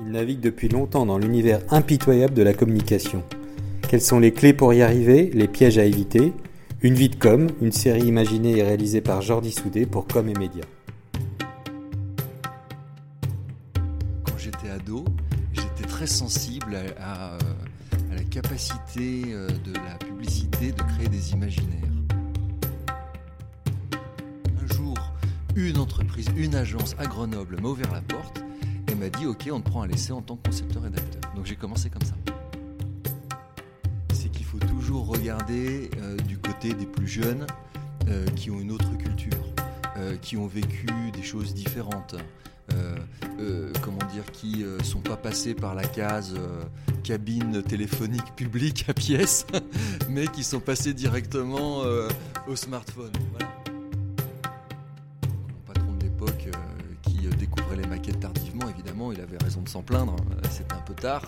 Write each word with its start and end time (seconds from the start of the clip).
Il 0.00 0.10
navigue 0.10 0.40
depuis 0.40 0.68
longtemps 0.68 1.06
dans 1.06 1.18
l'univers 1.18 1.60
impitoyable 1.70 2.34
de 2.34 2.42
la 2.42 2.52
communication. 2.52 3.22
Quelles 3.88 4.00
sont 4.00 4.18
les 4.18 4.32
clés 4.32 4.52
pour 4.52 4.74
y 4.74 4.82
arriver, 4.82 5.30
les 5.32 5.46
pièges 5.46 5.78
à 5.78 5.84
éviter? 5.84 6.32
Une 6.82 6.94
vie 6.94 7.08
de 7.08 7.16
com, 7.16 7.46
une 7.62 7.72
série 7.72 8.02
imaginée 8.02 8.58
et 8.58 8.62
réalisée 8.62 9.00
par 9.00 9.22
Jordi 9.22 9.52
Soudé 9.52 9.86
pour 9.86 10.06
Com 10.06 10.28
et 10.28 10.34
Média. 10.34 10.64
Quand 14.24 14.36
j'étais 14.36 14.68
ado, 14.68 15.04
j'étais 15.52 15.88
très 15.88 16.08
sensible 16.08 16.76
à, 17.00 17.36
à 17.36 18.14
la 18.16 18.24
capacité 18.24 19.22
euh, 19.28 19.48
de 19.48 19.72
la 19.74 19.94
publicité 20.04 20.72
de 20.72 20.82
créer 20.82 21.08
des 21.08 21.32
imaginaires. 21.32 21.68
Un 24.60 24.74
jour, 24.74 24.96
une 25.54 25.78
entreprise, 25.78 26.26
une 26.36 26.56
agence 26.56 26.96
à 26.98 27.06
Grenoble 27.06 27.58
m'a 27.62 27.68
ouvert 27.68 27.92
la 27.92 28.02
porte 28.02 28.43
dit 29.10 29.26
Ok, 29.26 29.48
on 29.52 29.60
te 29.60 29.68
prend 29.68 29.82
à 29.82 29.86
l'essai 29.86 30.12
en 30.12 30.22
tant 30.22 30.36
que 30.36 30.48
concepteur-rédacteur. 30.48 31.20
Donc 31.34 31.46
j'ai 31.46 31.56
commencé 31.56 31.90
comme 31.90 32.02
ça. 32.02 32.14
C'est 34.12 34.30
qu'il 34.30 34.46
faut 34.46 34.58
toujours 34.58 35.06
regarder 35.06 35.90
euh, 35.98 36.16
du 36.16 36.38
côté 36.38 36.72
des 36.74 36.86
plus 36.86 37.08
jeunes 37.08 37.46
euh, 38.08 38.26
qui 38.36 38.50
ont 38.50 38.60
une 38.60 38.70
autre 38.70 38.96
culture, 38.96 39.32
euh, 39.96 40.16
qui 40.16 40.36
ont 40.36 40.46
vécu 40.46 40.86
des 41.12 41.22
choses 41.22 41.54
différentes. 41.54 42.16
Comment 43.82 43.98
dire, 44.12 44.24
qui 44.32 44.64
sont 44.82 45.00
pas 45.00 45.16
passés 45.16 45.54
par 45.54 45.74
la 45.74 45.84
case 45.84 46.34
cabine 47.02 47.62
téléphonique 47.62 48.34
publique 48.34 48.86
à 48.88 48.94
pièce, 48.94 49.46
mais 50.08 50.26
qui 50.28 50.42
sont 50.42 50.60
passés 50.60 50.94
directement 50.94 51.82
au 52.48 52.56
smartphone. 52.56 53.12
Mon 55.22 55.72
patron 55.72 55.92
de 55.98 56.04
l'époque, 56.04 56.48
découvrait 57.54 57.76
les 57.76 57.86
maquettes 57.86 58.20
tardivement, 58.20 58.68
évidemment, 58.68 59.12
il 59.12 59.20
avait 59.20 59.38
raison 59.38 59.62
de 59.62 59.68
s'en 59.68 59.82
plaindre, 59.82 60.16
euh, 60.30 60.48
c'était 60.50 60.74
un 60.74 60.80
peu 60.80 60.94
tard, 60.94 61.22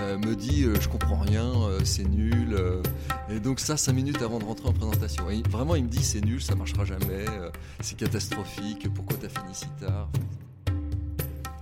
euh, 0.00 0.18
me 0.18 0.34
dit 0.34 0.64
euh, 0.64 0.74
je 0.80 0.88
comprends 0.88 1.20
rien, 1.20 1.44
euh, 1.44 1.80
c'est 1.84 2.04
nul. 2.08 2.54
euh. 2.54 2.82
et 3.30 3.40
donc 3.40 3.60
ça, 3.60 3.76
cinq 3.76 3.92
minutes 3.92 4.22
avant 4.22 4.38
de 4.38 4.44
rentrer 4.44 4.68
en 4.68 4.72
présentation. 4.72 5.28
Et 5.30 5.42
vraiment, 5.48 5.74
il 5.74 5.84
me 5.84 5.88
dit 5.88 6.02
c'est 6.02 6.24
nul, 6.24 6.42
ça 6.42 6.54
marchera 6.54 6.84
jamais, 6.84 7.24
c'est 7.80 7.96
catastrophique, 7.96 8.92
pourquoi 8.94 9.16
t'as 9.20 9.28
fini 9.28 9.54
si 9.54 9.66
tard? 9.80 10.08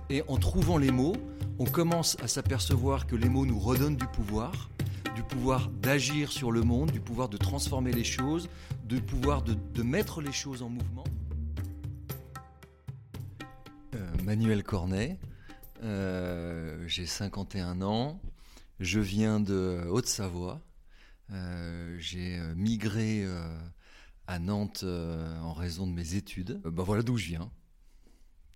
Et 0.09 0.23
en 0.27 0.37
trouvant 0.37 0.77
les 0.77 0.91
mots, 0.91 1.15
on 1.59 1.65
commence 1.65 2.17
à 2.21 2.27
s'apercevoir 2.27 3.07
que 3.07 3.15
les 3.15 3.29
mots 3.29 3.45
nous 3.45 3.59
redonnent 3.59 3.95
du 3.95 4.07
pouvoir, 4.07 4.69
du 5.15 5.23
pouvoir 5.23 5.69
d'agir 5.81 6.31
sur 6.31 6.51
le 6.51 6.61
monde, 6.61 6.91
du 6.91 6.99
pouvoir 6.99 7.29
de 7.29 7.37
transformer 7.37 7.91
les 7.91 8.03
choses, 8.03 8.49
du 8.83 9.01
pouvoir 9.01 9.41
de 9.41 9.83
mettre 9.83 10.21
les 10.21 10.33
choses 10.33 10.61
en 10.61 10.69
mouvement. 10.69 11.05
Manuel 14.25 14.63
Cornet, 14.63 15.19
euh, 15.83 16.83
j'ai 16.87 17.05
51 17.05 17.83
ans, 17.83 18.19
je 18.79 18.99
viens 18.99 19.39
de 19.39 19.85
Haute-Savoie, 19.87 20.61
Euh, 21.31 21.95
j'ai 21.99 22.39
euh, 22.39 22.53
migré 22.55 23.23
à 24.25 24.39
Nantes 24.39 24.83
en 24.83 25.53
raison 25.53 25.85
de 25.85 25.91
mes 25.91 26.15
études. 26.15 26.59
Ben 26.63 26.81
voilà 26.81 27.03
d'où 27.03 27.17
je 27.17 27.27
viens. 27.27 27.51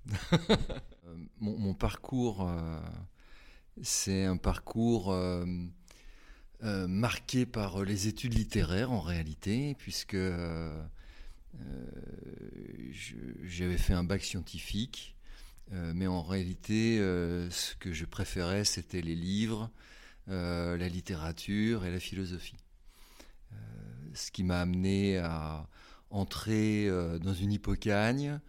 Mon, 1.39 1.75
parcours, 1.75 2.51
c'est 3.83 4.25
un 4.25 4.37
parcours 4.37 5.15
marqué 6.63 7.45
par 7.45 7.83
les 7.83 8.07
études 8.07 8.33
littéraires 8.33 8.91
en 8.91 9.01
réalité, 9.01 9.75
puisque 9.77 10.17
j'avais 13.43 13.77
fait 13.77 13.93
un 13.93 14.03
bac 14.03 14.23
scientifique, 14.23 15.15
euh, 15.73 15.91
mais 15.95 16.07
en 16.07 16.23
réalité, 16.23 16.99
euh, 16.99 17.49
ce 17.51 17.75
que 17.75 17.93
je 17.93 18.05
préférais, 18.05 18.65
c'était 18.65 19.01
les 19.01 19.15
livres, 19.15 19.69
euh, 20.29 20.77
la 20.77 20.89
littérature 20.89 21.85
et 21.85 21.91
la 21.91 21.99
philosophie. 21.99 22.57
Ce 24.15 24.31
qui 24.31 24.43
m'a 24.43 24.59
amené 24.61 25.19
à 25.19 25.67
entrer 26.09 26.89
dans 27.21 27.33
une 27.35 27.51
hypocagne, 27.51 28.39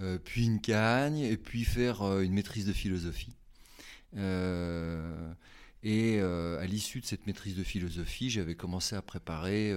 euh, 0.00 0.18
puis 0.22 0.44
une 0.46 0.60
cagne, 0.60 1.18
et 1.18 1.36
puis 1.36 1.64
faire 1.64 2.02
une 2.20 2.32
maîtrise 2.32 2.66
de 2.66 2.72
philosophie. 2.72 3.34
Et 5.82 6.20
à 6.20 6.66
l'issue 6.66 7.00
de 7.00 7.06
cette 7.06 7.26
maîtrise 7.26 7.56
de 7.56 7.64
philosophie, 7.64 8.30
j'avais 8.30 8.54
commencé 8.54 8.94
à 8.94 9.02
préparer 9.02 9.74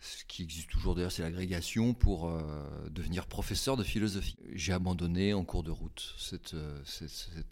ce 0.00 0.24
qui 0.24 0.42
existe 0.42 0.70
toujours 0.70 0.94
d'ailleurs, 0.94 1.12
c'est 1.12 1.22
l'agrégation 1.22 1.94
pour 1.94 2.28
euh, 2.28 2.40
devenir 2.90 3.26
professeur 3.26 3.76
de 3.76 3.82
philosophie. 3.82 4.36
J'ai 4.52 4.72
abandonné 4.72 5.34
en 5.34 5.44
cours 5.44 5.62
de 5.62 5.70
route 5.70 6.14
euh, 6.54 6.82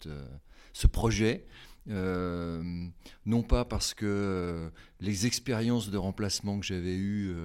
euh, 0.05 0.25
ce 0.73 0.87
projet. 0.87 1.45
non 1.87 3.43
pas 3.43 3.65
parce 3.65 3.93
que 3.93 4.71
les 4.99 5.25
expériences 5.25 5.89
de 5.89 5.97
remplacement 5.97 6.59
que 6.59 6.65
j'avais 6.65 6.95
eues 6.95 7.35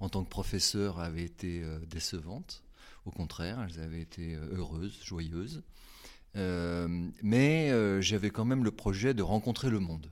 en 0.00 0.08
tant 0.08 0.24
que 0.24 0.30
professeur 0.30 0.98
avaient 0.98 1.24
été 1.24 1.62
décevantes, 1.88 2.64
au 3.04 3.10
contraire, 3.10 3.66
elles 3.66 3.80
avaient 3.80 4.00
été 4.00 4.34
heureuses, 4.34 5.00
joyeuses. 5.04 5.62
Mais 6.34 8.02
j'avais 8.02 8.30
quand 8.30 8.44
même 8.44 8.64
le 8.64 8.72
projet 8.72 9.14
de 9.14 9.22
rencontrer 9.22 9.70
le 9.70 9.80
monde. 9.80 10.10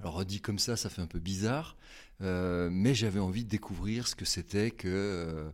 Alors 0.00 0.24
dit 0.24 0.40
comme 0.40 0.58
ça, 0.58 0.76
ça 0.76 0.90
fait 0.90 1.00
un 1.00 1.06
peu 1.06 1.18
bizarre, 1.18 1.76
euh, 2.20 2.68
mais 2.70 2.94
j'avais 2.94 3.20
envie 3.20 3.44
de 3.44 3.48
découvrir 3.48 4.08
ce 4.08 4.14
que 4.14 4.24
c'était 4.24 4.70
que 4.70 4.88
euh, 4.88 5.50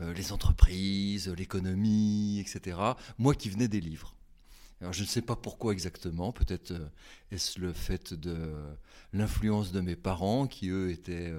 euh, 0.00 0.12
les 0.14 0.32
entreprises, 0.32 1.28
l'économie, 1.28 2.40
etc. 2.40 2.78
Moi 3.18 3.34
qui 3.34 3.50
venais 3.50 3.68
des 3.68 3.80
livres. 3.80 4.14
Alors 4.80 4.92
je 4.92 5.02
ne 5.02 5.06
sais 5.06 5.22
pas 5.22 5.36
pourquoi 5.36 5.72
exactement, 5.72 6.32
peut-être 6.32 6.74
est-ce 7.30 7.60
le 7.60 7.72
fait 7.72 8.12
de 8.12 8.36
l'influence 9.12 9.70
de 9.70 9.80
mes 9.80 9.96
parents 9.96 10.46
qui 10.46 10.68
eux 10.68 10.90
étaient 10.90 11.32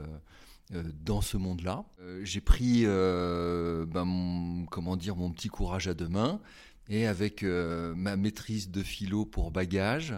dans 0.72 1.22
ce 1.22 1.38
monde-là. 1.38 1.84
J'ai 2.24 2.42
pris, 2.42 2.86
ben, 2.86 4.06
mon, 4.06 4.66
comment 4.66 4.96
dire, 4.96 5.16
mon 5.16 5.30
petit 5.32 5.50
courage 5.50 5.88
à 5.88 5.94
deux 5.94 6.08
mains 6.08 6.40
et 6.88 7.06
avec 7.06 7.44
ma 7.44 8.16
maîtrise 8.16 8.72
de 8.72 8.82
philo 8.82 9.26
pour 9.26 9.52
bagage, 9.52 10.16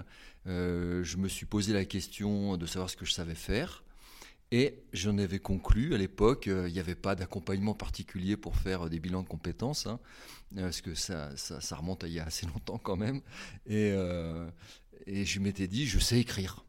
euh, 0.48 1.04
je 1.04 1.18
me 1.18 1.28
suis 1.28 1.46
posé 1.46 1.74
la 1.74 1.86
question 1.86 2.58
de 2.58 2.66
savoir 2.66 2.90
ce 2.90 2.96
que 2.96 3.06
je 3.06 3.12
savais 3.12 3.36
faire. 3.36 3.84
Et 4.52 4.82
j'en 4.94 5.18
avais 5.18 5.40
conclu 5.40 5.94
à 5.94 5.98
l'époque, 5.98 6.48
euh, 6.48 6.70
il 6.70 6.74
n'y 6.74 6.80
avait 6.80 6.96
pas 6.96 7.16
d'accompagnement 7.16 7.74
particulier 7.74 8.38
pour 8.38 8.56
faire 8.56 8.86
euh, 8.86 8.90
des 8.90 9.00
bilans 9.00 9.24
de 9.24 9.28
compétences, 9.28 9.88
hein, 9.88 10.00
parce 10.56 10.80
que 10.80 10.96
ça, 10.96 11.30
remonte 11.72 12.06
à 12.06 12.08
il 12.08 12.14
y 12.14 12.20
a 12.20 12.26
assez 12.26 12.46
longtemps 12.46 12.78
quand 12.78 12.96
même. 12.96 13.22
Et, 13.66 13.92
je 15.26 15.40
m'étais 15.40 15.68
dit, 15.68 15.86
je 15.86 16.00
sais 16.00 16.20
écrire. 16.20 16.64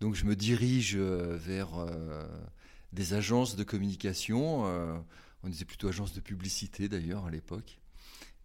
Donc 0.00 0.14
je 0.14 0.24
me 0.24 0.36
dirige 0.36 0.96
vers 0.96 1.86
des 2.92 3.14
agences 3.14 3.56
de 3.56 3.64
communication, 3.64 4.64
on 5.42 5.48
disait 5.48 5.64
plutôt 5.64 5.88
agences 5.88 6.12
de 6.12 6.20
publicité 6.20 6.88
d'ailleurs 6.88 7.26
à 7.26 7.30
l'époque. 7.30 7.78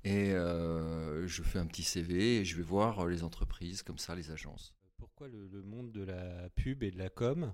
Et 0.03 0.31
euh, 0.31 1.27
je 1.27 1.43
fais 1.43 1.59
un 1.59 1.67
petit 1.67 1.83
CV 1.83 2.37
et 2.37 2.45
je 2.45 2.55
vais 2.57 2.63
voir 2.63 2.99
euh, 2.99 3.09
les 3.09 3.23
entreprises 3.23 3.83
comme 3.83 3.99
ça, 3.99 4.15
les 4.15 4.31
agences. 4.31 4.73
Pourquoi 4.97 5.27
le, 5.27 5.47
le 5.47 5.61
monde 5.61 5.91
de 5.91 6.03
la 6.03 6.49
pub 6.55 6.81
et 6.83 6.89
de 6.91 6.97
la 6.97 7.09
com 7.09 7.53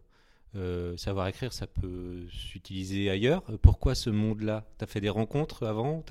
euh, 0.56 0.96
Savoir 0.96 1.28
écrire, 1.28 1.52
ça 1.52 1.68
peut 1.68 2.26
s'utiliser 2.30 3.10
ailleurs? 3.10 3.44
Pourquoi 3.62 3.96
ce 3.96 4.10
monde-là? 4.10 4.66
Tu 4.78 4.84
as 4.86 4.88
fait 4.88 5.02
des 5.02 5.10
rencontres 5.10 5.66
avant 5.68 6.06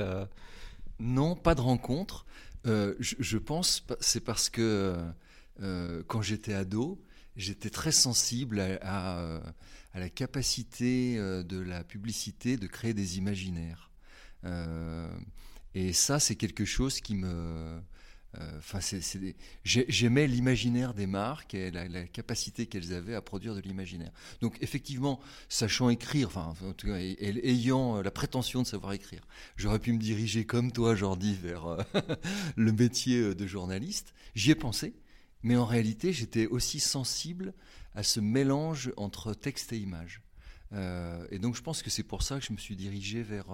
Non, 0.99 1.37
pas 1.37 1.55
de 1.55 1.63
rencontre. 1.63 2.27
Euh, 2.67 2.95
je, 3.01 3.15
je 3.19 3.39
pense 3.39 3.87
c'est 4.01 4.25
parce 4.25 4.51
que 4.51 4.97
euh, 5.63 6.03
quand 6.07 6.21
j'étais 6.21 6.53
ado, 6.53 7.01
j'étais 7.37 7.71
très 7.71 7.93
sensible 7.93 8.61
à, 8.61 8.77
à, 8.83 9.41
à 9.95 10.01
la 10.01 10.11
capacité 10.11 11.17
de 11.19 11.59
la 11.59 11.83
publicité 11.85 12.59
de 12.59 12.67
créer 12.67 12.93
des 12.93 13.17
imaginaires. 13.17 13.91
Et 15.77 15.93
ça, 15.93 16.19
c'est 16.19 16.37
quelque 16.37 16.65
chose 16.65 17.01
qui 17.03 17.15
me... 17.15 17.29
euh, 17.29 18.59
Enfin, 18.59 18.79
j'aimais 19.63 20.27
l'imaginaire 20.27 20.95
des 20.95 21.07
marques 21.07 21.53
et 21.53 21.71
la, 21.71 22.07
capacité 22.07 22.65
qu'elles 22.67 22.95
avaient 22.95 23.15
à 23.15 23.21
produire 23.21 23.55
de 23.55 23.61
l'imaginaire. 23.61 24.11
Donc, 24.41 24.57
effectivement, 24.63 25.21
sachant 25.51 25.91
écrire, 25.91 26.29
enfin, 26.29 26.55
en 26.67 26.73
tout 26.73 26.87
cas, 26.87 26.97
ayant 26.97 27.99
euh, 27.99 28.03
la 28.03 28.11
prétention 28.11 28.63
de 28.63 28.67
savoir 28.67 28.95
écrire, 28.95 29.27
j'aurais 29.57 29.79
pu 29.79 29.93
me 29.93 29.99
diriger 29.99 30.47
comme 30.47 30.73
toi, 30.73 30.95
Jordi, 30.95 31.35
vers 31.35 31.67
euh, 31.67 31.83
le 32.57 32.73
métier 32.73 33.35
de 33.35 33.47
journaliste. 33.47 34.15
J'y 34.35 34.53
ai 34.53 34.55
pensé, 34.55 34.95
mais 35.43 35.57
en 35.57 35.67
réalité, 35.67 36.11
j'étais 36.11 36.47
aussi 36.47 36.81
sensible 36.81 37.53
à 37.95 38.03
ce 38.03 38.21
mélange 38.21 38.93
entre 38.97 39.35
texte 39.35 39.75
et 39.75 39.79
image. 39.79 40.23
Et 41.31 41.39
donc, 41.39 41.55
je 41.55 41.63
pense 41.63 41.83
que 41.83 41.91
c'est 41.91 42.03
pour 42.03 42.23
ça 42.23 42.39
que 42.39 42.45
je 42.45 42.53
me 42.53 42.59
suis 42.59 42.77
dirigé 42.77 43.23
vers, 43.23 43.47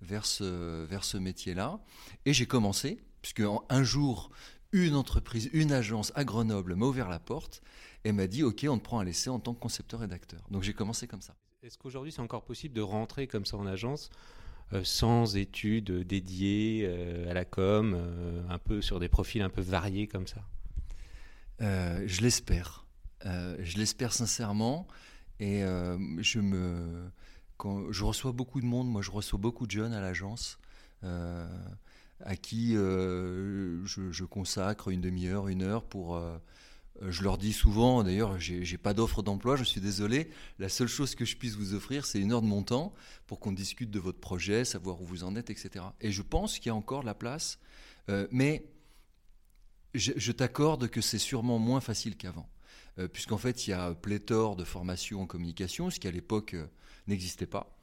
vers 0.00 0.26
ce, 0.26 0.84
vers 0.84 1.04
ce 1.04 1.16
métier-là. 1.16 1.80
Et 2.24 2.32
j'ai 2.32 2.46
commencé, 2.46 2.98
puisque 3.22 3.40
en 3.40 3.64
un 3.68 3.82
jour, 3.82 4.30
une 4.72 4.94
entreprise, 4.94 5.50
une 5.52 5.72
agence 5.72 6.12
à 6.14 6.24
Grenoble 6.24 6.74
m'a 6.74 6.86
ouvert 6.86 7.08
la 7.08 7.18
porte 7.18 7.62
et 8.04 8.12
m'a 8.12 8.26
dit 8.26 8.42
Ok, 8.42 8.66
on 8.68 8.78
te 8.78 8.84
prend 8.84 8.98
à 8.98 9.04
l'essai 9.04 9.30
en 9.30 9.40
tant 9.40 9.54
que 9.54 9.60
concepteur-rédacteur. 9.60 10.40
Donc, 10.50 10.62
j'ai 10.62 10.74
commencé 10.74 11.06
comme 11.06 11.22
ça. 11.22 11.34
Est-ce 11.62 11.76
qu'aujourd'hui 11.76 12.12
c'est 12.12 12.20
encore 12.20 12.44
possible 12.44 12.74
de 12.74 12.80
rentrer 12.80 13.26
comme 13.26 13.44
ça 13.44 13.56
en 13.56 13.66
agence 13.66 14.10
sans 14.84 15.34
études 15.36 15.90
dédiées 16.06 16.86
à 17.28 17.34
la 17.34 17.44
com, 17.44 17.98
un 18.48 18.58
peu 18.58 18.80
sur 18.80 19.00
des 19.00 19.08
profils 19.08 19.42
un 19.42 19.48
peu 19.48 19.62
variés 19.62 20.06
comme 20.06 20.28
ça? 20.28 20.44
Je 21.58 22.20
l'espère. 22.20 22.86
je 23.24 23.76
l'espère 23.76 24.12
sincèrement. 24.12 24.86
Et 25.40 25.62
je 26.18 26.40
me, 26.40 27.10
je 27.90 28.04
reçois 28.04 28.32
beaucoup 28.32 28.60
de 28.60 28.66
monde, 28.66 28.88
moi 28.88 29.02
je 29.02 29.10
reçois 29.10 29.38
beaucoup 29.38 29.66
de 29.66 29.72
jeunes 29.72 29.92
à 29.92 30.00
l'agence 30.00 30.58
à 31.02 32.36
qui 32.36 32.74
je, 32.74 33.84
je, 33.84 34.24
consacre 34.24 34.88
une 34.88 35.00
demi-heure, 35.00 35.48
une 35.48 35.62
heure 35.62 35.84
pour 35.84 36.18
euh, 37.02 37.12
je 37.12 37.22
leur 37.22 37.38
dis 37.38 37.52
souvent, 37.52 38.02
d'ailleurs, 38.02 38.38
j'ai 38.38 38.78
pas 38.78 38.94
d'offre 38.94 39.22
d'emploi, 39.22 39.56
je 39.56 39.64
suis 39.64 39.80
désolé. 39.80 40.30
La 40.58 40.68
seule 40.68 40.88
chose 40.88 41.14
que 41.14 41.24
je 41.24 41.36
puisse 41.36 41.54
vous 41.54 41.74
offrir, 41.74 42.04
c'est 42.06 42.20
une 42.20 42.32
heure 42.32 42.42
de 42.42 42.46
mon 42.46 42.62
temps 42.62 42.92
pour 43.26 43.38
qu'on 43.38 43.52
discute 43.52 43.90
de 43.90 43.98
votre 43.98 44.18
projet, 44.18 44.64
savoir 44.64 45.00
où 45.00 45.04
vous 45.04 45.24
en 45.24 45.36
êtes, 45.36 45.50
etc. 45.50 45.84
Et 46.00 46.12
je 46.12 46.22
pense 46.22 46.58
qu'il 46.58 46.66
y 46.66 46.70
a 46.70 46.74
encore 46.74 47.02
la 47.02 47.14
place, 47.14 47.58
euh, 48.08 48.26
mais 48.30 48.64
je, 49.94 50.32
t'accorde 50.32 50.88
que 50.88 51.00
c'est 51.00 51.18
sûrement 51.18 51.58
moins 51.58 51.80
facile 51.80 52.16
qu'avant. 52.16 52.48
Euh, 52.98 53.08
puisqu'en 53.08 53.38
fait, 53.38 53.66
il 53.66 53.70
y 53.70 53.72
a 53.72 53.94
pléthore 53.94 54.56
de 54.56 54.64
formations 54.64 55.22
en 55.22 55.26
communication, 55.26 55.90
ce 55.90 56.00
qui 56.00 56.08
à 56.08 56.10
l'époque 56.10 56.56
n'existait 57.06 57.46
pas. 57.46 57.74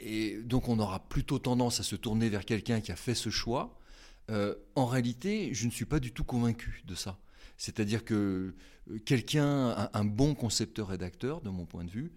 et 0.00 0.40
donc, 0.42 0.68
on 0.68 0.78
aura 0.78 1.00
plutôt 1.08 1.38
tendance 1.38 1.80
à 1.80 1.82
se 1.82 1.96
tourner 1.96 2.28
vers 2.28 2.44
quelqu'un 2.44 2.80
qui 2.80 2.92
a 2.92 2.96
fait 2.96 3.14
ce 3.14 3.30
choix 3.30 3.80
euh, 4.30 4.54
en 4.76 4.86
réalité, 4.86 5.52
je 5.52 5.66
ne 5.66 5.70
suis 5.70 5.84
pas 5.84 5.98
du 5.98 6.12
tout 6.12 6.24
convaincu 6.24 6.82
de 6.86 6.94
ça. 6.94 7.18
C'est-à-dire 7.56 8.04
que 8.04 8.54
euh, 8.90 8.98
quelqu'un, 9.04 9.90
un, 9.92 10.04
bon 10.04 10.34
concepteur-rédacteur, 10.34 11.40
de 11.40 11.50
mon 11.50 11.66
point 11.66 11.84
de 11.84 11.90
vue, 11.90 12.12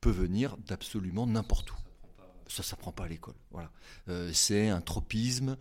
peut 0.00 0.10
venir 0.10 0.56
d'absolument 0.66 1.26
n'importe 1.26 1.70
où. 1.70 1.76
Ça 2.52 2.62
s'apprend 2.62 2.92
pas 2.92 3.04
à 3.04 3.08
l'école. 3.08 3.34
Voilà. 3.50 3.70
Euh, 4.08 4.30
c'est 4.32 4.68
un 4.68 4.80
tropisme, 4.80 5.56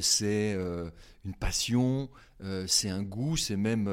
c'est 0.00 0.56
une 1.24 1.34
passion, 1.38 2.08
c'est 2.66 2.88
un 2.88 3.02
goût, 3.02 3.36
c'est 3.36 3.56
même 3.56 3.84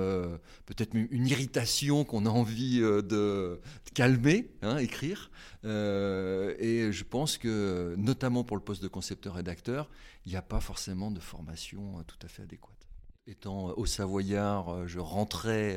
peut-être 0.66 0.96
une 0.96 1.28
irritation 1.28 2.04
qu'on 2.04 2.26
a 2.26 2.30
envie 2.30 2.80
de, 2.80 3.60
calmer, 3.94 4.50
hein, 4.62 4.78
écrire. 4.78 5.32
et 5.64 6.90
je 6.92 7.04
pense 7.04 7.38
que, 7.38 7.96
notamment 7.98 8.44
pour 8.44 8.58
le 8.58 8.64
poste 8.64 8.82
de 8.82 8.88
concepteur-rédacteur, 8.88 9.90
il 10.26 10.34
n'y 10.34 10.38
a 10.38 10.42
pas 10.42 10.60
forcément 10.60 11.12
de 11.12 11.20
formation 11.20 11.98
euh, 11.98 12.04
tout 12.04 12.18
à 12.24 12.28
fait 12.28 12.44
adéquate. 12.44 12.88
Étant 13.28 13.70
euh, 13.70 13.74
au 13.78 13.86
Savoyard, 13.86 14.70
euh, 14.70 14.88
je 14.88 15.00
rentrais, 15.00 15.76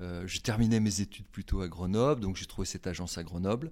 je 0.00 0.40
terminais 0.40 0.80
mes 0.80 1.00
études 1.00 1.26
plutôt 1.26 1.60
à 1.60 1.68
Grenoble, 1.68 2.20
donc 2.20 2.36
j'ai 2.36 2.46
trouvé 2.46 2.66
cette 2.66 2.86
agence 2.86 3.18
à 3.18 3.22
Grenoble. 3.22 3.70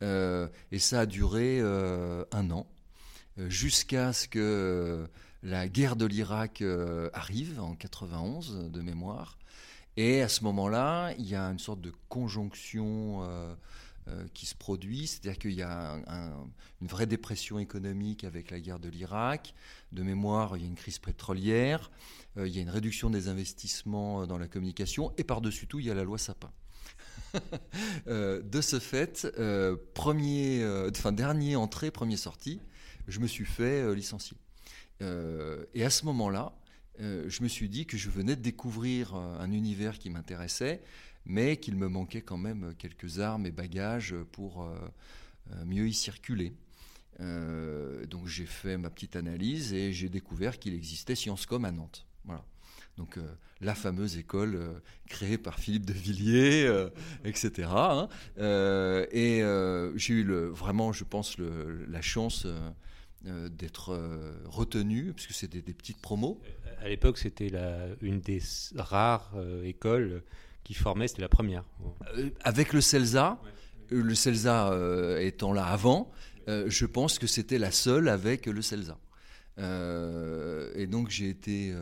Et 0.00 0.78
ça 0.78 1.00
a 1.00 1.06
duré 1.06 1.60
un 1.60 2.50
an, 2.50 2.66
jusqu'à 3.36 4.12
ce 4.12 4.28
que 4.28 5.06
la 5.42 5.68
guerre 5.68 5.96
de 5.96 6.06
l'Irak 6.06 6.62
arrive 7.12 7.60
en 7.60 7.74
91 7.74 8.70
de 8.70 8.80
mémoire. 8.80 9.38
Et 9.96 10.22
à 10.22 10.28
ce 10.28 10.44
moment-là, 10.44 11.12
il 11.18 11.28
y 11.28 11.34
a 11.34 11.44
une 11.46 11.58
sorte 11.58 11.80
de 11.80 11.92
conjonction 12.08 13.24
euh, 14.08 14.24
qui 14.32 14.46
se 14.46 14.54
produit, 14.54 15.06
c'est-à-dire 15.06 15.38
qu'il 15.38 15.52
y 15.52 15.62
a 15.62 15.98
une 16.80 16.86
vraie 16.86 17.06
dépression 17.06 17.58
économique 17.58 18.24
avec 18.24 18.50
la 18.50 18.58
guerre 18.58 18.78
de 18.78 18.88
l'Irak. 18.88 19.54
De 19.92 20.02
mémoire, 20.02 20.56
il 20.56 20.62
y 20.62 20.64
a 20.64 20.68
une 20.68 20.76
crise 20.76 20.98
pétrolière, 20.98 21.90
euh, 22.38 22.48
il 22.48 22.54
y 22.54 22.58
a 22.58 22.62
une 22.62 22.70
réduction 22.70 23.10
des 23.10 23.28
investissements 23.28 24.26
dans 24.26 24.38
la 24.38 24.46
communication, 24.46 25.12
et 25.18 25.24
par-dessus 25.24 25.66
tout, 25.66 25.78
il 25.80 25.86
y 25.86 25.90
a 25.90 25.94
la 25.94 26.04
loi 26.04 26.16
Sapin. 26.16 26.50
Euh, 28.06 28.40
de 28.42 28.60
ce 28.62 28.78
fait, 28.78 29.26
premier, 29.92 30.64
enfin, 30.88 31.12
dernier 31.12 31.56
entrée, 31.56 31.90
premier 31.90 32.16
sortie, 32.16 32.60
je 33.06 33.20
me 33.20 33.26
suis 33.26 33.44
fait 33.44 33.94
licencier. 33.94 34.36
et 35.00 35.84
à 35.84 35.90
ce 35.90 36.06
moment-là, 36.06 36.54
je 36.98 37.42
me 37.42 37.48
suis 37.48 37.68
dit 37.68 37.86
que 37.86 37.98
je 37.98 38.08
venais 38.08 38.34
de 38.34 38.40
découvrir 38.40 39.14
un 39.14 39.52
univers 39.52 39.98
qui 39.98 40.08
m'intéressait 40.10 40.80
mais 41.28 41.58
qu'il 41.58 41.76
me 41.76 41.88
manquait 41.88 42.22
quand 42.22 42.38
même 42.38 42.74
quelques 42.78 43.20
armes 43.20 43.46
et 43.46 43.52
bagages 43.52 44.16
pour 44.32 44.62
euh, 44.62 44.76
euh, 45.52 45.64
mieux 45.64 45.86
y 45.86 45.94
circuler. 45.94 46.54
Euh, 47.20 48.06
donc 48.06 48.26
j'ai 48.26 48.46
fait 48.46 48.78
ma 48.78 48.90
petite 48.90 49.14
analyse 49.14 49.72
et 49.74 49.92
j'ai 49.92 50.08
découvert 50.08 50.58
qu'il 50.58 50.74
existait 50.74 51.14
Sciencescom 51.14 51.64
à 51.64 51.70
Nantes. 51.70 52.06
Voilà. 52.24 52.44
Donc 52.98 53.18
la 53.60 53.74
fameuse 53.74 54.18
école 54.18 54.60
créée 55.08 55.38
par 55.38 55.58
Philippe 55.58 55.86
de 55.86 55.94
Villiers, 55.94 56.70
etc. 57.24 57.68
Hein. 57.70 58.08
et 58.36 59.42
j'ai 59.96 60.14
eu 60.14 60.24
le, 60.24 60.48
vraiment, 60.48 60.92
je 60.92 61.04
pense, 61.04 61.36
la 61.38 62.02
chance 62.02 62.46
d'être 63.24 63.98
retenu, 64.44 65.12
puisque 65.14 65.32
c'était 65.32 65.62
des 65.62 65.74
petites 65.74 66.00
promos. 66.00 66.40
À 66.82 66.88
l'époque, 66.88 67.18
c'était 67.18 67.50
une 68.02 68.20
des 68.20 68.42
rares 68.76 69.32
écoles 69.64 70.22
qui 70.68 70.74
formait, 70.74 71.08
c'était 71.08 71.22
la 71.22 71.30
première. 71.30 71.64
Euh, 72.18 72.28
avec 72.42 72.74
le 72.74 72.82
CELSA, 72.82 73.40
euh, 73.90 74.02
le 74.02 74.14
CELSA 74.14 74.70
euh, 74.70 75.18
étant 75.18 75.54
là 75.54 75.64
avant, 75.64 76.12
je 76.46 76.86
pense 76.86 77.18
que 77.18 77.26
c'était 77.26 77.58
la 77.58 77.70
seule 77.70 78.08
avec 78.08 78.46
le 78.46 78.62
CELSA. 78.62 78.98
et 79.58 80.86
donc 80.86 81.10
j'ai 81.10 81.28
été, 81.28 81.74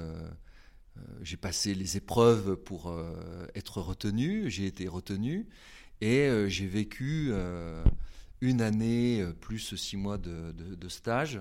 j'ai 1.22 1.36
passé 1.36 1.74
les 1.74 1.96
épreuves 1.96 2.56
pour 2.56 2.94
être 3.54 3.80
retenu, 3.80 4.50
j'ai 4.50 4.66
été 4.66 4.88
retenu 4.88 5.46
et 6.00 6.28
j'ai 6.48 6.66
vécu 6.66 7.32
une 8.40 8.60
année 8.60 9.26
plus 9.40 9.74
six 9.76 9.96
mois 9.96 10.18
de, 10.18 10.88
stage. 10.88 11.40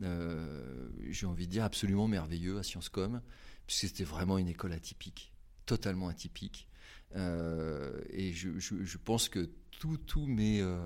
j'ai 0.00 1.26
envie 1.26 1.46
de 1.46 1.52
dire 1.52 1.64
absolument 1.64 2.08
merveilleux 2.08 2.58
à 2.58 2.62
Sciences 2.62 2.88
Com, 2.88 3.20
puisque 3.66 3.88
c'était 3.88 4.04
vraiment 4.04 4.38
une 4.38 4.48
école 4.48 4.72
atypique, 4.72 5.32
totalement 5.66 6.08
atypique. 6.08 6.68
Euh, 7.16 8.00
et 8.10 8.32
je, 8.32 8.96
pense 8.98 9.28
que 9.28 9.50
tous 9.78 10.26
mes, 10.26 10.60
euh, 10.60 10.84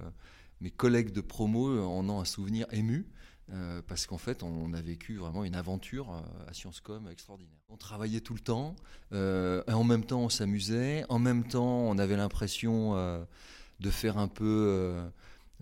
mes 0.61 0.71
collègues 0.71 1.13
de 1.13 1.21
promo 1.21 1.81
en 1.85 2.09
ont 2.09 2.21
un 2.21 2.25
souvenir 2.25 2.67
ému. 2.73 3.07
Euh, 3.53 3.81
parce 3.87 4.07
qu'en 4.07 4.19
fait, 4.19 4.43
on, 4.43 4.73
a 4.73 4.81
vécu 4.81 5.17
vraiment 5.17 5.45
une 5.45 5.55
aventure 5.55 6.11
à 6.49 6.53
Sciencescom 6.53 7.09
extraordinaire. 7.09 7.55
On 7.69 7.77
travaillait 7.77 8.21
tout 8.21 8.35
le 8.35 8.41
temps, 8.41 8.75
et 9.13 9.73
en 9.73 9.85
même 9.85 10.05
temps, 10.05 10.21
on 10.21 10.29
s'amusait, 10.29 11.05
en 11.09 11.19
même 11.19 11.45
temps, 11.45 11.81
on 11.89 11.99
avait 11.99 12.17
l'impression 12.17 12.95
de 13.79 13.91
faire 13.91 14.19
un 14.19 14.29
peu 14.29 15.09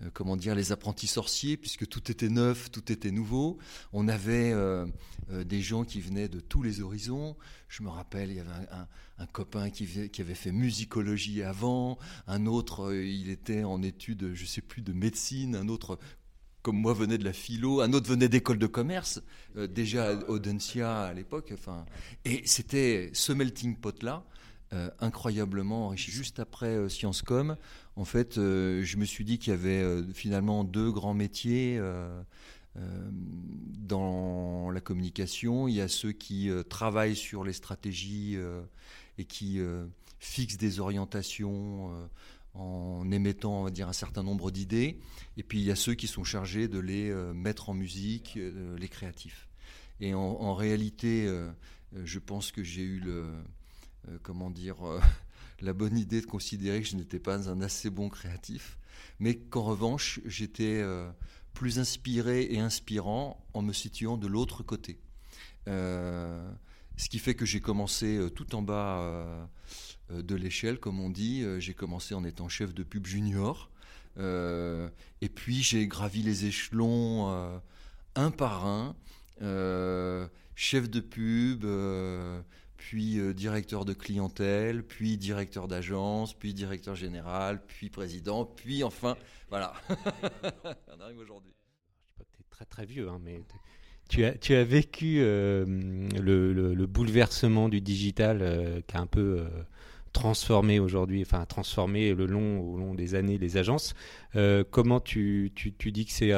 euh, 0.03 0.09
comment 0.13 0.35
dire, 0.35 0.55
les 0.55 0.71
apprentis 0.71 1.07
sorciers, 1.07 1.55
puisque 1.55 1.87
tout 1.87 2.11
était 2.11 2.29
neuf, 2.29 2.69
tout 2.69 2.91
était 2.91 3.11
nouveau. 3.11 3.57
On 3.93 4.07
avait 4.07 4.51
euh, 4.51 4.85
euh, 5.31 5.43
des 5.43 5.61
gens 5.61 5.85
qui 5.85 6.01
venaient 6.01 6.27
de 6.27 6.41
tous 6.41 6.61
les 6.63 6.81
horizons. 6.81 7.37
Je 7.69 7.81
me 7.81 7.89
rappelle, 7.89 8.29
il 8.29 8.35
y 8.35 8.39
avait 8.39 8.49
un, 9.17 9.25
copain 9.27 9.69
qui, 9.69 10.09
avait 10.19 10.35
fait 10.35 10.51
musicologie 10.51 11.43
avant, 11.43 11.97
un 12.27 12.45
autre, 12.45 12.93
il 12.93 13.29
était 13.29 13.63
en 13.63 13.81
études, 13.81 14.33
je 14.33 14.45
sais 14.45 14.61
plus, 14.61 14.81
de 14.81 14.91
médecine, 14.91 15.55
un 15.55 15.69
autre 15.69 15.97
comme 16.65 16.77
moi 16.77 16.95
venait 16.95 17.19
de 17.19 17.23
la 17.23 17.31
philo, 17.31 17.81
un 17.81 17.93
autre 17.93 18.09
venait 18.09 18.27
d'école 18.27 18.57
de 18.57 18.65
commerce, 18.65 19.21
déjà 19.55 20.09
à 20.09 20.13
Audencia 20.31 21.03
à 21.03 21.13
l'époque. 21.13 21.51
Enfin, 21.53 21.85
et 22.25 22.41
c'était 22.45 23.11
ce 23.13 23.33
melting 23.33 23.75
pot 23.75 24.01
là, 24.01 24.23
incroyablement 24.99 25.85
enrichi. 25.85 26.09
Juste 26.09 26.39
après 26.39 26.75
Com, 27.27 27.55
en 27.95 28.03
fait, 28.03 28.39
euh, 28.39 28.83
je 28.83 28.97
me 28.97 29.05
suis 29.05 29.23
dit 29.25 29.37
qu'il 29.37 29.51
y 29.51 29.53
avait 29.53 29.83
euh, 29.83 30.03
finalement 30.11 30.63
deux 30.63 30.91
grands 30.91 31.13
métiers 31.13 31.77
euh, 31.77 32.23
dans 32.75 34.71
la 34.71 34.81
communication. 34.81 35.67
Il 35.67 35.75
y 35.75 35.81
a 35.81 35.87
ceux 35.87 36.13
qui 36.13 36.49
travaillent 36.67 37.15
sur 37.15 37.43
les 37.43 37.53
stratégies 37.53 38.37
et 39.19 39.23
qui 39.23 39.61
fixent 40.19 40.57
des 40.57 40.81
orientations 40.81 41.91
en 42.55 43.09
émettant, 43.11 43.61
on 43.61 43.63
va 43.63 43.71
dire, 43.71 43.87
un 43.87 43.93
certain 43.93 44.23
nombre 44.23 44.51
d'idées. 44.51 44.99
Et 45.37 45.43
puis 45.43 45.59
il 45.59 45.65
y 45.65 45.71
a 45.71 45.75
ceux 45.75 45.93
qui 45.93 46.07
sont 46.07 46.23
chargés 46.23 46.67
de 46.67 46.79
les 46.79 47.13
mettre 47.33 47.69
en 47.69 47.73
musique, 47.73 48.39
les 48.77 48.87
créatifs. 48.87 49.47
Et 49.99 50.13
en, 50.13 50.53
réalité, 50.53 51.29
je 51.93 52.19
pense 52.19 52.51
que 52.51 52.63
j'ai 52.63 52.83
eu 52.83 52.99
le, 52.99 53.25
comment 54.23 54.49
dire, 54.49 54.77
la 55.61 55.73
bonne 55.73 55.97
idée 55.97 56.21
de 56.21 56.25
considérer 56.25 56.81
que 56.81 56.87
je 56.87 56.95
n'étais 56.95 57.19
pas 57.19 57.49
un 57.49 57.61
assez 57.61 57.89
bon 57.89 58.09
créatif, 58.09 58.77
mais 59.19 59.35
qu'en 59.35 59.63
revanche, 59.63 60.19
j'étais 60.25 60.81
euh, 60.81 61.09
plus 61.53 61.79
inspiré 61.79 62.47
et 62.51 62.59
inspirant 62.59 63.45
en 63.53 63.61
me 63.61 63.73
situant 63.73 64.17
de 64.17 64.27
l'autre 64.27 64.63
côté. 64.63 64.99
Euh, 65.67 66.51
ce 66.97 67.09
qui 67.09 67.19
fait 67.19 67.35
que 67.35 67.45
j'ai 67.45 67.61
commencé 67.61 68.17
euh, 68.17 68.29
tout 68.29 68.55
en 68.55 68.61
bas 68.61 69.47
de 70.11 70.35
l'échelle, 70.35 70.79
comme 70.79 70.99
on 70.99 71.09
dit. 71.09 71.43
j'ai 71.59 71.73
commencé 71.73 72.13
en 72.13 72.23
étant 72.23 72.47
chef 72.47 72.73
de 72.73 72.83
pub 72.83 73.05
junior. 73.05 73.71
et 74.17 75.29
puis 75.33 75.63
j'ai 75.63 75.87
gravi 75.87 76.21
les 76.21 76.45
échelons 76.45 77.59
un 78.15 78.31
par 78.31 78.65
un. 78.67 78.95
chef 80.55 80.89
de 80.89 80.99
pub, 80.99 81.65
puis 82.77 83.19
directeur 83.33 83.83
de 83.83 83.93
clientèle, 83.93 84.83
puis 84.83 85.17
directeur 85.17 85.67
d'agence, 85.67 86.33
puis 86.33 86.53
directeur 86.53 86.93
général, 86.93 87.65
puis 87.65 87.89
président, 87.89 88.45
puis 88.45 88.83
enfin, 88.83 89.17
voilà. 89.49 89.73
On 90.95 91.01
arrive 91.01 91.17
aujourd'hui. 91.17 91.53
Je 92.17 92.23
sais 92.23 92.25
pas 92.25 92.25
tu 92.31 92.41
es 92.41 92.45
très 92.49 92.65
très 92.65 92.85
vieux, 92.85 93.09
hein, 93.09 93.19
mais 93.23 93.43
tu 94.09 94.23
as, 94.23 94.33
tu 94.33 94.53
as 94.53 94.63
vécu 94.63 95.17
le, 95.19 95.63
le, 96.53 96.85
bouleversement 96.85 97.69
du 97.69 97.81
digital 97.81 98.83
qui 98.87 98.95
a 98.95 98.99
un 98.99 99.07
peu 99.07 99.45
transformer 100.15 100.79
aujourd'hui, 100.79 101.21
enfin 101.21 101.45
transformer 101.45 102.13
le 102.15 102.25
long, 102.25 102.61
au 102.61 102.77
long 102.77 102.95
des 102.95 103.15
années 103.15 103.37
les 103.37 103.57
agences. 103.57 103.93
Euh, 104.35 104.63
comment 104.69 105.01
tu, 105.01 105.51
tu, 105.53 105.73
tu, 105.73 105.91
dis 105.91 106.05
que 106.05 106.11
c'est 106.11 106.31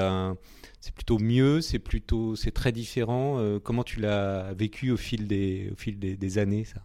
c'est 0.81 0.93
plutôt 0.93 1.19
mieux, 1.19 1.61
c'est 1.61 1.79
plutôt, 1.79 2.35
c'est 2.35 2.51
très 2.51 2.71
différent. 2.71 3.37
Euh, 3.39 3.59
comment 3.59 3.83
tu 3.83 3.99
l'as 3.99 4.53
vécu 4.53 4.89
au 4.89 4.97
fil 4.97 5.27
des, 5.27 5.69
au 5.71 5.75
fil 5.75 5.99
des, 5.99 6.17
des 6.17 6.37
années, 6.39 6.65
ça? 6.65 6.81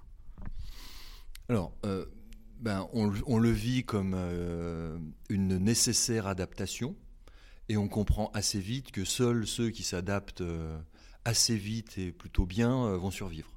Alors, 1.48 1.72
euh, 1.86 2.04
ben, 2.60 2.86
on, 2.92 3.38
le 3.38 3.50
vit 3.50 3.84
comme 3.84 4.14
une 5.30 5.58
nécessaire 5.58 6.26
adaptation, 6.26 6.94
et 7.68 7.76
on 7.76 7.88
comprend 7.88 8.30
assez 8.34 8.60
vite 8.60 8.90
que 8.92 9.04
seuls 9.04 9.46
ceux 9.46 9.70
qui 9.70 9.82
s'adaptent 9.82 10.42
assez 11.24 11.56
vite 11.56 11.98
et 11.98 12.12
plutôt 12.12 12.46
bien 12.46 12.96
vont 12.96 13.10
survivre. 13.10 13.50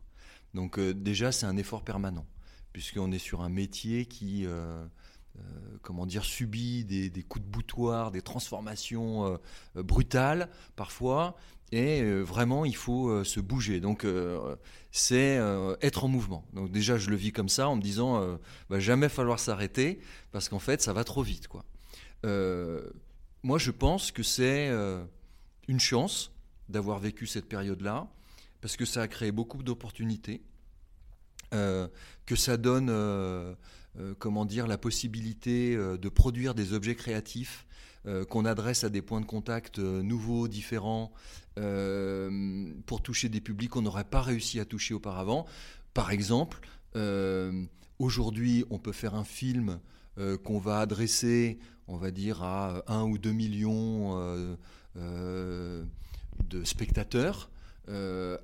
Donc 0.54 0.80
déjà, 0.80 1.32
c'est 1.32 1.46
un 1.46 1.58
effort 1.58 1.84
permanent 1.84 2.26
puisqu'on 2.76 3.14
est 3.14 3.20
sur 3.20 3.40
un 3.40 3.48
métier 3.48 4.06
qui, 4.06 4.46
euh, 4.46 4.86
euh, 5.38 5.42
comment 5.82 6.06
dire, 6.06 6.26
subit 6.26 6.84
des, 6.84 7.10
coups 7.24 7.46
de 7.46 7.50
boutoir, 7.50 8.12
des 8.12 8.22
transformations 8.22 9.40
euh, 9.78 9.82
brutales 9.82 10.50
parfois, 10.76 11.38
et 11.72 12.04
vraiment 12.20 12.66
il 12.66 12.76
faut 12.76 13.24
se 13.24 13.40
bouger. 13.40 13.80
Donc 13.80 14.06
c'est 14.92 15.40
être 15.82 16.04
en 16.04 16.10
mouvement. 16.10 16.46
Donc 16.54 16.70
déjà 16.70 16.98
je 16.98 17.10
le 17.10 17.16
vis 17.16 17.32
comme 17.32 17.48
ça 17.48 17.70
en 17.70 17.78
me 17.78 17.82
disant, 17.82 18.38
va 18.70 18.80
jamais 18.80 19.08
falloir 19.08 19.40
s'arrêter 19.40 20.00
parce 20.34 20.50
qu'en 20.50 20.60
fait 20.60 20.82
ça 20.82 20.92
va 20.92 21.06
trop 21.06 21.24
vite, 21.24 21.48
quoi. 21.48 21.64
Moi 23.46 23.60
je 23.60 23.70
pense 23.70 24.12
que 24.12 24.24
c'est 24.24 24.72
une 25.68 25.80
chance 25.80 26.32
d'avoir 26.68 26.98
vécu 26.98 27.28
cette 27.28 27.46
période-là 27.46 28.08
parce 28.60 28.76
que 28.76 28.86
ça 28.86 29.04
a 29.04 29.08
créé 29.08 29.32
beaucoup 29.32 29.62
d'opportunités 29.62 30.42
euh, 31.54 31.88
que 32.26 32.36
ça 32.36 32.58
donne, 32.58 32.90
euh, 32.90 33.54
euh, 34.00 34.16
comment 34.18 34.46
dire, 34.46 34.66
la 34.66 34.80
possibilité 34.80 35.78
de 35.78 36.10
produire 36.10 36.56
des 36.56 36.74
objets 36.74 36.96
créatifs 36.96 37.68
qu'on 38.30 38.46
adresse 38.46 38.84
à 38.84 38.90
des 38.90 39.02
points 39.02 39.22
de 39.22 39.26
contact 39.26 39.80
nouveaux, 39.80 40.48
différents, 40.48 41.12
pour 41.56 43.02
toucher 43.02 43.30
des 43.30 43.42
publics 43.42 43.72
qu'on 43.72 43.82
n'aurait 43.82 44.04
pas 44.04 44.22
réussi 44.22 44.60
à 44.60 44.66
toucher 44.66 44.94
auparavant. 44.94 45.48
Par 45.96 46.12
exemple, 46.12 46.60
aujourd'hui, 47.98 48.64
on 48.70 48.78
peut 48.78 48.92
faire 48.92 49.16
un 49.16 49.24
film 49.24 49.80
qu'on 50.44 50.60
va 50.60 50.82
adresser, 50.82 51.58
on 51.88 51.98
va 51.98 52.12
dire, 52.12 52.44
à 52.44 52.84
1 52.88 53.04
ou 53.04 53.18
2 53.18 53.32
millions 53.32 54.58
de 54.96 56.64
spectateurs. 56.64 57.50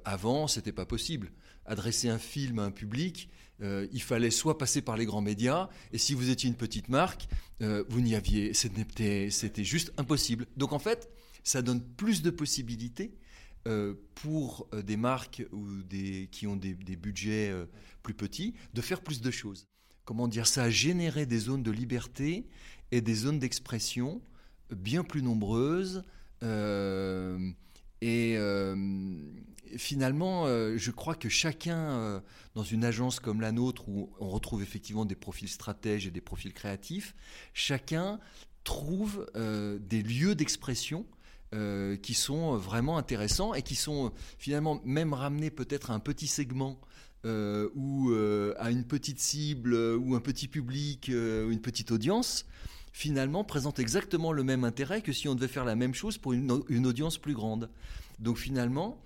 avant, 0.05 0.47
c'était 0.47 0.71
pas 0.71 0.85
possible 0.85 1.31
adresser 1.65 2.09
un 2.09 2.17
film 2.17 2.59
à 2.59 2.63
un 2.63 2.71
public, 2.71 3.29
euh, 3.61 3.87
il 3.91 4.01
fallait 4.01 4.31
soit 4.31 4.57
passer 4.57 4.81
par 4.81 4.97
les 4.97 5.05
grands 5.05 5.21
médias, 5.21 5.69
et 5.91 5.97
si 5.97 6.13
vous 6.13 6.29
étiez 6.29 6.49
une 6.49 6.55
petite 6.55 6.89
marque, 6.89 7.27
euh, 7.61 7.83
vous 7.89 8.01
n'y 8.01 8.15
aviez, 8.15 8.53
c'était 8.53 9.63
juste 9.63 9.93
impossible. 9.97 10.47
Donc 10.57 10.73
en 10.73 10.79
fait, 10.79 11.09
ça 11.43 11.61
donne 11.61 11.81
plus 11.81 12.21
de 12.21 12.29
possibilités 12.29 13.15
euh, 13.67 13.93
pour 14.15 14.67
des 14.83 14.97
marques 14.97 15.43
ou 15.51 15.83
des, 15.83 16.27
qui 16.31 16.47
ont 16.47 16.55
des, 16.55 16.73
des 16.73 16.95
budgets 16.95 17.53
plus 18.01 18.15
petits 18.15 18.55
de 18.73 18.81
faire 18.81 19.01
plus 19.01 19.21
de 19.21 19.31
choses. 19.31 19.67
Comment 20.03 20.27
dire 20.27 20.47
Ça 20.47 20.63
a 20.63 20.69
généré 20.69 21.25
des 21.25 21.39
zones 21.39 21.63
de 21.63 21.71
liberté 21.71 22.47
et 22.91 23.01
des 23.01 23.15
zones 23.15 23.39
d'expression 23.39 24.21
bien 24.69 25.03
plus 25.03 25.21
nombreuses. 25.21 26.03
et 28.01 28.37
finalement, 29.77 30.45
euh, 30.45 30.77
je 30.77 30.91
crois 30.91 31.15
que 31.15 31.29
chacun, 31.29 31.77
euh, 31.77 32.19
dans 32.55 32.63
une 32.63 32.83
agence 32.83 33.19
comme 33.19 33.41
la 33.41 33.51
nôtre, 33.51 33.87
où 33.89 34.09
on 34.19 34.29
retrouve 34.29 34.61
effectivement 34.61 35.05
des 35.05 35.15
profils 35.15 35.49
stratèges 35.49 36.07
et 36.07 36.11
des 36.11 36.21
profils 36.21 36.53
créatifs, 36.53 37.15
chacun 37.53 38.19
trouve 38.63 39.27
euh, 39.35 39.79
des 39.79 40.01
lieux 40.01 40.35
d'expression 40.35 41.05
qui 42.01 42.13
sont 42.13 42.55
vraiment 42.55 42.97
intéressants 42.97 43.53
et 43.53 43.61
qui 43.61 43.75
sont 43.75 44.13
finalement 44.37 44.79
même 44.85 45.13
ramenés 45.13 45.51
peut-être 45.51 45.91
à 45.91 45.93
un 45.93 45.99
petit 45.99 46.27
segment 46.27 46.79
ou 47.25 48.13
à 48.57 48.71
une 48.71 48.85
petite 48.85 49.19
cible 49.19 49.75
ou 49.75 50.15
un 50.15 50.21
petit 50.21 50.47
public 50.47 51.11
ou 51.13 51.51
une 51.51 51.59
petite 51.59 51.91
audience 51.91 52.45
finalement 52.91 53.43
présentent 53.43 53.79
exactement 53.79 54.31
le 54.31 54.43
même 54.43 54.63
intérêt 54.63 55.01
que 55.01 55.13
si 55.13 55.27
on 55.27 55.35
devait 55.35 55.47
faire 55.47 55.65
la 55.65 55.75
même 55.75 55.93
chose 55.93 56.17
pour 56.17 56.33
une, 56.33 56.51
audience 56.85 57.17
plus 57.17 57.33
grande. 57.33 57.69
Donc 58.19 58.37
finalement, 58.37 59.01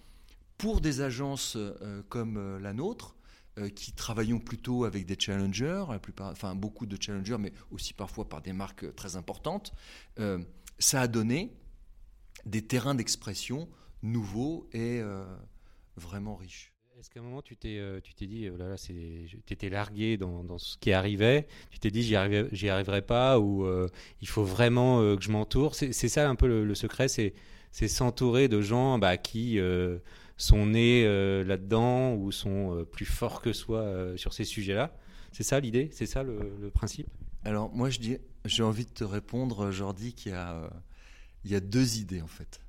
pour 0.58 0.82
des 0.82 1.02
agences 1.02 1.56
euh, 1.56 2.02
comme 2.10 2.38
euh, 2.38 2.60
la 2.60 2.74
nôtre, 2.74 3.16
euh, 3.58 3.70
qui 3.70 3.94
travaillons 3.94 4.40
plutôt 4.40 4.84
avec 4.84 5.06
des 5.06 5.18
challengers, 5.18 5.86
enfin 6.20 6.56
beaucoup 6.56 6.86
de 6.86 7.02
challengers, 7.02 7.38
mais 7.40 7.54
aussi 7.72 7.94
parfois 7.94 8.28
par 8.28 8.42
des 8.42 8.54
marques 8.54 8.94
très 8.96 9.16
importantes, 9.16 9.72
ça 10.78 11.02
a 11.02 11.08
donné 11.08 11.56
des 12.46 12.62
terrains 12.62 12.96
d'expression 12.96 13.70
nouveaux 14.04 14.68
et 14.74 15.02
vraiment 15.96 16.36
riches. 16.36 16.75
Est-ce 16.98 17.10
qu'à 17.10 17.20
un 17.20 17.24
moment 17.24 17.42
tu 17.42 17.58
t'es 17.58 17.82
tu 18.04 18.14
t'es 18.14 18.26
dit 18.26 18.50
oh 18.50 18.58
c'est 18.78 18.94
tu 19.46 19.54
étais 19.54 19.70
largué 19.70 20.18
dans, 20.18 20.44
dans, 20.44 20.58
ce 20.58 20.78
qui 20.78 20.94
arrivait 20.94 21.46
tu 21.70 21.80
t'es 21.80 21.92
dit 21.92 22.02
j'y 22.02 22.16
arriverai 22.16 22.48
j'y 22.54 22.70
arriverai 22.70 23.02
pas 23.02 23.38
ou 23.40 23.68
il 24.22 24.28
faut 24.28 24.46
vraiment 24.46 25.16
que 25.16 25.22
je 25.22 25.30
m'entoure? 25.30 25.76
C'est 25.76 25.92
ça 25.94 26.30
un 26.30 26.36
peu 26.36 26.48
le, 26.48 26.76
secret 26.76 27.10
c'est 27.10 27.34
c'est 27.72 27.90
s'entourer 27.90 28.48
de 28.48 28.62
gens 28.62 28.98
bah, 28.98 29.18
qui 29.18 29.60
sont 30.38 30.66
nés 30.66 31.04
euh, 31.06 31.44
là-dedans 31.44 32.14
ou 32.14 32.32
sont 32.32 32.76
euh, 32.76 32.86
plus 32.86 33.06
forts 33.06 33.42
que 33.42 33.54
soi 33.54 33.80
euh, 33.80 34.18
sur 34.18 34.34
ces 34.34 34.44
sujets-là. 34.44 34.98
C'est 35.32 35.44
ça 35.44 35.60
l'idée? 35.60 35.90
C'est 35.92 36.06
ça 36.06 36.24
le, 36.24 36.70
principe? 36.74 37.08
Alors 37.44 37.74
moi 37.74 37.90
je 37.90 38.00
dis, 38.00 38.18
j'ai 38.46 38.64
envie 38.64 38.86
de 38.86 38.92
te 38.92 39.04
répondre, 39.04 39.72
Jordi, 39.72 40.14
qu'il 40.14 40.32
y 40.32 40.36
a, 40.36 40.70
il 41.44 41.52
y 41.52 41.56
a 41.56 41.60
deux 41.60 41.98
idées 41.98 42.22
en 42.22 42.28
fait. 42.28 42.62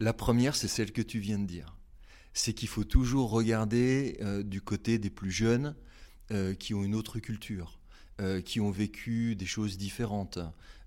La 0.00 0.12
première, 0.12 0.54
c'est 0.54 0.68
celle 0.68 0.92
que 0.92 1.02
tu 1.02 1.18
viens 1.18 1.38
de 1.38 1.46
dire. 1.46 1.77
C'est 2.38 2.52
qu'il 2.52 2.68
faut 2.68 2.84
toujours 2.84 3.30
regarder 3.30 4.16
du 4.44 4.60
côté 4.60 4.98
des 4.98 5.10
plus 5.10 5.32
jeunes 5.32 5.74
qui 6.60 6.72
ont 6.72 6.84
une 6.84 6.94
autre 6.94 7.18
culture, 7.18 7.80
qui 8.44 8.60
ont 8.60 8.70
vécu 8.70 9.34
des 9.34 9.44
choses 9.44 9.76
différentes, 9.76 10.38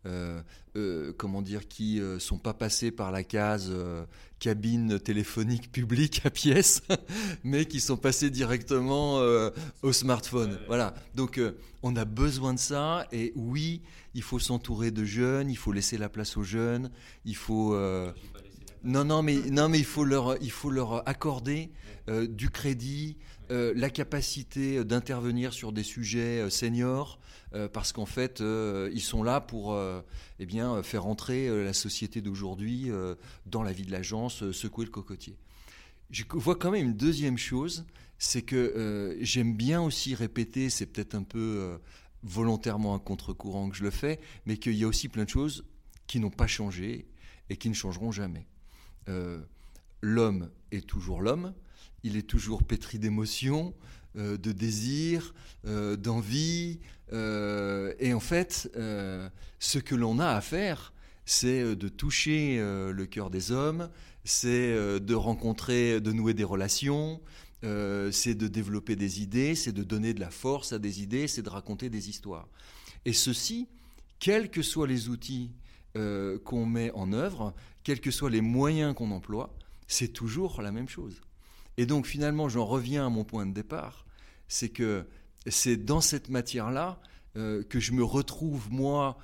euh, 0.07 0.41
euh, 0.77 1.13
comment 1.15 1.43
dire, 1.43 1.67
qui 1.67 1.99
euh, 1.99 2.17
sont 2.17 2.39
pas 2.39 2.55
passés 2.55 2.89
par 2.89 3.11
la 3.11 3.23
case 3.23 3.71
cabine 4.39 4.99
téléphonique 4.99 5.71
publique 5.71 6.21
à 6.25 6.31
pièce, 6.31 6.81
mais 7.43 7.65
qui 7.65 7.79
sont 7.79 7.97
passés 7.97 8.29
directement 8.29 9.21
au 9.81 9.93
smartphone. 9.93 10.57
Voilà. 10.67 10.95
Donc 11.13 11.39
on 11.83 11.95
a 11.95 12.05
besoin 12.05 12.53
de 12.53 12.59
ça 12.59 13.07
et 13.11 13.33
oui, 13.35 13.81
il 14.15 14.23
faut 14.23 14.39
s'entourer 14.39 14.91
de 14.91 15.03
jeunes, 15.03 15.49
il 15.49 15.57
faut 15.57 15.71
laisser 15.71 15.97
la 15.97 16.09
place 16.09 16.37
aux 16.37 16.43
jeunes, 16.43 16.89
il 17.25 17.35
faut 17.35 17.75
non, 18.83 19.03
non, 19.03 19.21
mais 19.21 19.35
non, 19.49 19.69
mais 19.69 19.79
il 19.79 19.85
faut 19.85 20.03
leur, 20.05 21.07
accorder 21.07 21.71
du 22.07 22.49
crédit, 22.49 23.17
la 23.49 23.89
capacité 23.89 24.83
d'intervenir 24.83 25.53
sur 25.53 25.71
des 25.71 25.83
sujets 25.83 26.49
seniors, 26.49 27.19
euh, 27.53 27.67
parce 27.67 27.91
qu'en 27.91 28.05
fait, 28.05 28.39
euh, 28.39 28.89
ils 28.93 29.01
sont 29.01 29.23
là 29.23 29.41
pour 29.41 29.73
euh, 29.73 30.01
eh 30.39 30.45
bien, 30.45 30.81
faire 30.83 31.05
entrer 31.05 31.49
la 31.63 31.73
société 31.73 32.21
d'aujourd'hui 32.21 32.89
dans 33.45 33.63
la 33.63 33.73
vie 33.73 33.85
de 33.85 33.91
l'agence, 33.91 34.51
secouer 34.51 34.85
le 34.85 34.91
cocotier. 34.91 35.37
Je 36.09 36.23
vois 36.31 36.55
quand 36.55 36.71
même 36.71 36.85
une 36.85 36.97
deuxième 36.97 37.37
chose, 37.37 37.85
c'est 38.17 38.41
que 38.41 39.17
j'aime 39.21 39.55
bien 39.55 39.81
aussi 39.81 40.15
répéter, 40.15 40.69
c'est 40.69 40.85
peut-être 40.85 41.15
un 41.15 41.23
peu 41.23 41.79
volontairement 42.23 42.93
un 42.93 42.99
contre-courant 42.99 43.69
que 43.69 43.75
je 43.75 43.83
le 43.83 43.91
fais, 43.91 44.19
mais 44.45 44.57
qu'il 44.57 44.73
y 44.73 44.83
a 44.83 44.87
aussi 44.87 45.09
plein 45.09 45.23
de 45.23 45.29
choses 45.29 45.65
qui 46.07 46.19
n'ont 46.19 46.29
pas 46.29 46.47
changé 46.47 47.07
et 47.49 47.57
qui 47.57 47.69
ne 47.69 47.73
changeront 47.73 48.11
jamais. 48.11 48.45
L'homme 50.01 50.49
est 50.71 50.87
toujours 50.87 51.21
l'homme, 51.21 51.53
il 52.03 52.17
est 52.17 52.27
toujours 52.27 52.63
pétri 52.63 52.99
d'émotions, 52.99 53.73
de 54.15 54.51
désirs, 54.51 55.33
d'envie, 55.63 56.79
euh, 57.13 57.93
et 57.99 58.13
en 58.13 58.19
fait, 58.19 58.71
euh, 58.75 59.29
ce 59.59 59.79
que 59.79 59.95
l'on 59.95 60.19
a 60.19 60.29
à 60.29 60.41
faire, 60.41 60.93
c'est 61.25 61.61
euh, 61.61 61.75
de 61.75 61.89
toucher 61.89 62.57
le 62.59 63.05
cœur 63.05 63.29
des 63.29 63.51
hommes, 63.51 63.89
c'est 64.23 64.99
de 64.99 65.13
rencontrer, 65.15 65.99
de 65.99 66.11
nouer 66.11 66.33
des 66.33 66.43
relations, 66.43 67.21
c'est 67.63 68.35
de 68.35 68.47
développer 68.47 68.95
des 68.95 69.21
idées, 69.21 69.55
c'est 69.55 69.71
de 69.71 69.83
donner 69.83 70.13
de 70.13 70.19
la 70.19 70.29
force 70.29 70.73
à 70.73 70.79
des 70.79 71.01
idées, 71.01 71.27
c'est 71.27 71.41
de 71.41 71.49
raconter 71.49 71.89
des 71.89 72.09
histoires. 72.09 72.47
Et 73.05 73.13
ceci, 73.13 73.67
quels 74.19 74.51
que 74.51 74.61
soient 74.61 74.87
les 74.87 75.09
outils 75.09 75.51
qu'on 75.95 76.65
met 76.67 76.91
en 76.91 77.13
œuvre, 77.13 77.53
quels 77.83 78.01
que 78.01 78.11
soient 78.11 78.29
les 78.29 78.41
moyens 78.41 78.93
qu'on 78.93 79.11
emploie, 79.11 79.55
c'est 79.87 80.09
toujours 80.09 80.61
la 80.61 80.71
même 80.71 80.89
chose. 80.89 81.21
Et 81.77 81.85
donc 81.85 82.05
finalement, 82.05 82.49
j'en 82.49 82.65
reviens 82.65 83.05
à 83.05 83.09
mon 83.09 83.23
point 83.23 83.45
de 83.45 83.53
départ, 83.53 84.05
c'est 84.47 84.69
que 84.69 85.07
c'est 85.47 85.77
dans 85.77 86.01
cette 86.01 86.29
matière-là 86.29 86.99
que 87.33 87.79
je 87.79 87.93
me 87.93 88.03
retrouve, 88.03 88.71
moi, 88.71 89.17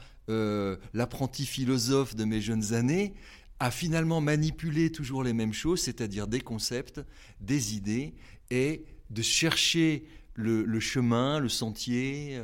l'apprenti 0.94 1.46
philosophe 1.46 2.16
de 2.16 2.24
mes 2.24 2.42
jeunes 2.42 2.74
années, 2.74 3.14
à 3.60 3.72
finalement 3.72 4.22
manipuler 4.22 4.92
toujours 4.92 5.24
les 5.24 5.34
mêmes 5.34 5.54
choses, 5.54 5.82
c'est-à-dire 5.82 6.28
des 6.28 6.42
concepts, 6.42 7.02
des 7.42 7.76
idées, 7.76 8.14
et 8.50 8.86
de 9.10 9.22
chercher 9.22 10.08
le, 10.36 10.80
chemin, 10.80 11.40
le 11.40 11.50
sentier, 11.50 12.42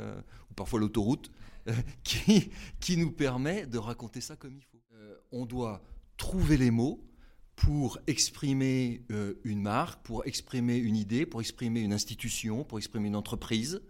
ou 0.50 0.54
parfois 0.54 0.80
l'autoroute, 0.80 1.30
qui, 2.04 2.50
qui 2.78 2.96
nous 2.96 3.10
permet 3.10 3.66
de 3.66 3.78
raconter 3.78 4.20
ça 4.20 4.36
comme 4.36 4.54
il 4.54 4.64
faut. 4.64 4.82
on 5.32 5.46
doit 5.46 5.82
trouver 6.16 6.56
les 6.56 6.70
mots, 6.70 7.04
pour 7.56 7.98
exprimer 8.06 9.02
euh, 9.10 9.34
une 9.44 9.62
marque, 9.62 10.02
pour 10.02 10.26
exprimer 10.26 10.76
une 10.76 10.96
idée, 10.96 11.26
pour 11.26 11.40
exprimer 11.40 11.80
une 11.80 11.92
institution, 11.92 12.64
pour 12.64 12.78
exprimer 12.78 13.08
une 13.08 13.16
entreprise. 13.16 13.80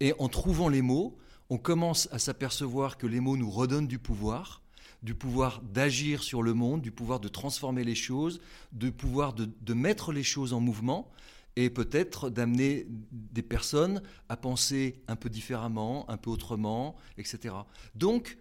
Et 0.00 0.12
en 0.18 0.28
trouvant 0.28 0.68
les 0.68 0.82
mots, 0.82 1.16
on 1.48 1.58
commence 1.58 2.08
à 2.10 2.18
s'apercevoir 2.18 2.98
que 2.98 3.06
les 3.06 3.20
mots 3.20 3.36
nous 3.36 3.50
redonnent 3.50 3.86
du 3.86 3.98
pouvoir, 3.98 4.62
du 5.02 5.14
pouvoir 5.14 5.62
d'agir 5.62 6.22
sur 6.22 6.42
le 6.42 6.54
monde, 6.54 6.82
du 6.82 6.90
pouvoir 6.90 7.20
de 7.20 7.28
transformer 7.28 7.84
les 7.84 7.94
choses, 7.94 8.40
du 8.72 8.90
pouvoir 8.90 9.32
de, 9.32 9.48
de 9.60 9.74
mettre 9.74 10.12
les 10.12 10.24
choses 10.24 10.52
en 10.52 10.60
mouvement 10.60 11.10
et 11.54 11.70
peut-être 11.70 12.28
d'amener 12.28 12.86
des 13.12 13.42
personnes 13.42 14.02
à 14.28 14.36
penser 14.36 15.00
un 15.08 15.16
peu 15.16 15.30
différemment, 15.30 16.10
un 16.10 16.16
peu 16.16 16.28
autrement, 16.28 16.96
etc. 17.16 17.54
Donc, 17.94 18.36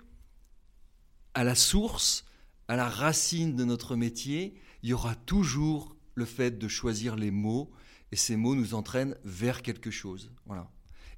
à 1.33 1.43
la 1.43 1.55
source, 1.55 2.25
à 2.67 2.75
la 2.75 2.89
racine 2.89 3.55
de 3.55 3.63
notre 3.63 3.95
métier, 3.95 4.55
il 4.83 4.89
y 4.89 4.93
aura 4.93 5.15
toujours 5.15 5.95
le 6.15 6.25
fait 6.25 6.57
de 6.57 6.67
choisir 6.67 7.15
les 7.15 7.31
mots, 7.31 7.71
et 8.11 8.15
ces 8.15 8.35
mots 8.35 8.55
nous 8.55 8.73
entraînent 8.73 9.15
vers 9.23 9.61
quelque 9.61 9.91
chose. 9.91 10.31
Voilà. 10.45 10.69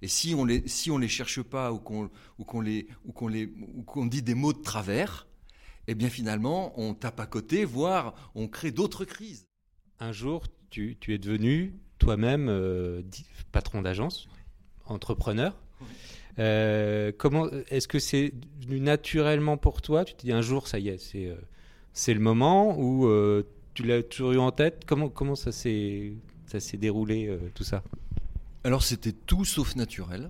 Et 0.02 0.08
si 0.08 0.36
on 0.36 0.46
les, 0.46 0.68
si 0.68 0.92
on 0.92 0.98
les 0.98 1.08
cherche 1.08 1.42
pas 1.42 1.72
ou 1.72 1.80
qu'on, 1.80 2.10
ou 2.38 2.44
qu'on 2.44 2.62
les, 2.62 2.88
ou 3.06 3.12
qu'on 3.12 3.28
les, 3.28 3.52
ou 3.76 3.84
qu'on 3.84 4.06
dit 4.06 4.22
des 4.22 4.36
mots 4.36 4.54
de 4.54 4.62
travers, 4.62 5.28
eh 5.88 5.96
bien 5.96 6.10
finalement, 6.10 6.80
on 6.80 6.94
tape 6.94 7.20
à 7.20 7.26
côté, 7.26 7.66
voire 7.66 8.32
on 8.36 8.48
crée 8.48 8.72
d'autres 8.72 9.06
crises. 9.06 9.48
Un 10.00 10.12
jour, 10.12 10.44
tu, 10.70 10.98
tu 11.00 11.14
es 11.14 11.18
devenu 11.18 11.74
toi-même 11.98 12.50
euh, 12.50 13.02
patron 13.52 13.82
d'agence, 13.82 14.28
entrepreneur. 14.86 15.56
Euh, 16.40 17.12
comment 17.18 17.48
est-ce 17.70 17.88
que 17.88 18.00
c'est 18.00 18.34
venu 18.62 18.80
naturellement 18.80 19.58
pour 19.58 19.82
toi? 19.82 20.06
Tu 20.06 20.14
te 20.14 20.22
dis 20.22 20.32
un 20.32 20.42
jour, 20.42 20.68
ça 20.68 20.80
y 20.80 20.90
est, 20.90 20.98
c'est 20.98 21.26
euh, 21.26 22.14
le 22.14 22.20
moment 22.20 22.78
ou 22.80 23.08
euh, 23.08 23.44
tu 23.74 23.84
l'as 23.84 24.04
toujours 24.04 24.34
eu 24.34 24.38
en 24.38 24.52
tête? 24.52 24.84
Comment 24.86 25.10
comment 25.10 25.36
ça 25.36 25.52
s'est 25.52 26.14
ça 26.46 26.60
s'est 26.60 26.78
déroulé 26.78 27.36
tout 27.56 27.64
ça? 27.64 27.84
Alors 28.64 28.84
c'était 28.84 29.14
tout 29.14 29.46
sauf 29.46 29.76
naturel 29.76 30.30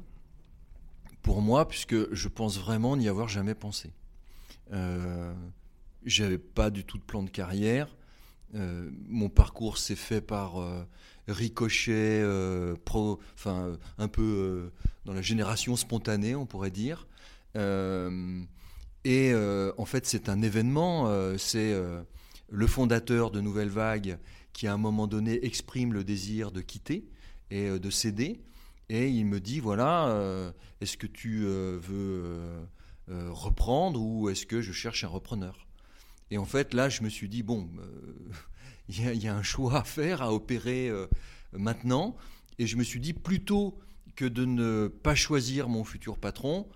pour 1.22 1.42
moi 1.42 1.68
puisque 1.68 2.14
je 2.14 2.28
pense 2.28 2.58
vraiment 2.60 2.96
n'y 2.96 3.10
avoir 3.10 3.28
jamais 3.28 3.56
pensé. 3.56 3.92
J'avais 6.06 6.38
pas 6.38 6.70
du 6.70 6.86
tout 6.86 6.98
de 6.98 7.04
plan 7.04 7.22
de 7.24 7.30
carrière. 7.30 7.96
Mon 8.54 9.30
parcours 9.30 9.78
s'est 9.78 9.96
fait 9.96 10.22
par 10.22 10.56
ricochet, 11.28 12.24
pro, 12.86 13.20
enfin 13.36 13.78
un 13.98 14.08
peu 14.08 14.72
dans 15.06 15.14
la 15.14 15.22
génération 15.22 15.76
spontanée, 15.76 16.36
on 16.36 16.46
pourrait 16.46 16.72
dire. 16.72 17.08
Euh, 17.56 18.42
et 19.04 19.32
euh, 19.32 19.72
en 19.78 19.86
fait, 19.86 20.06
c'est 20.06 20.30
un 20.30 20.42
événement, 20.42 21.08
euh, 21.08 21.38
c'est 21.38 21.74
le 22.50 22.68
fondateur 22.68 23.32
de 23.32 23.42
Nouvelle 23.42 23.70
Vague 23.70 24.20
qui, 24.54 24.68
à 24.68 24.74
un 24.74 24.78
moment 24.78 25.08
donné, 25.08 25.46
exprime 25.46 25.94
le 25.94 26.04
désir 26.04 26.52
de 26.52 26.62
quitter 26.62 27.08
et 27.52 27.80
de 27.80 27.90
céder. 27.90 28.42
Et 28.90 29.10
il 29.10 29.26
me 29.26 29.40
dit, 29.40 29.60
voilà, 29.60 30.54
est-ce 30.82 30.98
que 30.98 31.08
tu 31.08 31.46
veux 31.46 32.68
reprendre 33.08 34.02
ou 34.02 34.30
est-ce 34.30 34.46
que 34.46 34.62
je 34.62 34.72
cherche 34.72 35.04
un 35.04 35.10
repreneur? 35.10 35.67
Et 36.32 36.38
en 36.38 36.46
fait, 36.46 36.74
là, 36.74 36.90
je 36.90 37.04
me 37.04 37.10
suis 37.10 37.30
dit, 37.30 37.44
bon, 37.44 37.70
il 38.90 39.24
y, 39.24 39.28
a 39.28 39.36
un 39.36 39.44
choix 39.44 39.80
à 39.80 39.84
faire, 39.84 40.22
à 40.22 40.34
opérer 40.34 40.92
maintenant. 41.54 42.16
Et 42.60 42.68
je 42.68 42.76
me 42.76 42.84
suis 42.84 43.00
dit, 43.00 43.14
plutôt 43.14 43.78
que 44.16 44.26
de 44.26 44.46
ne 44.46 44.88
pas 44.88 45.16
choisir 45.16 45.70
mon 45.70 45.84
futur 45.84 46.18
patron, 46.18 46.68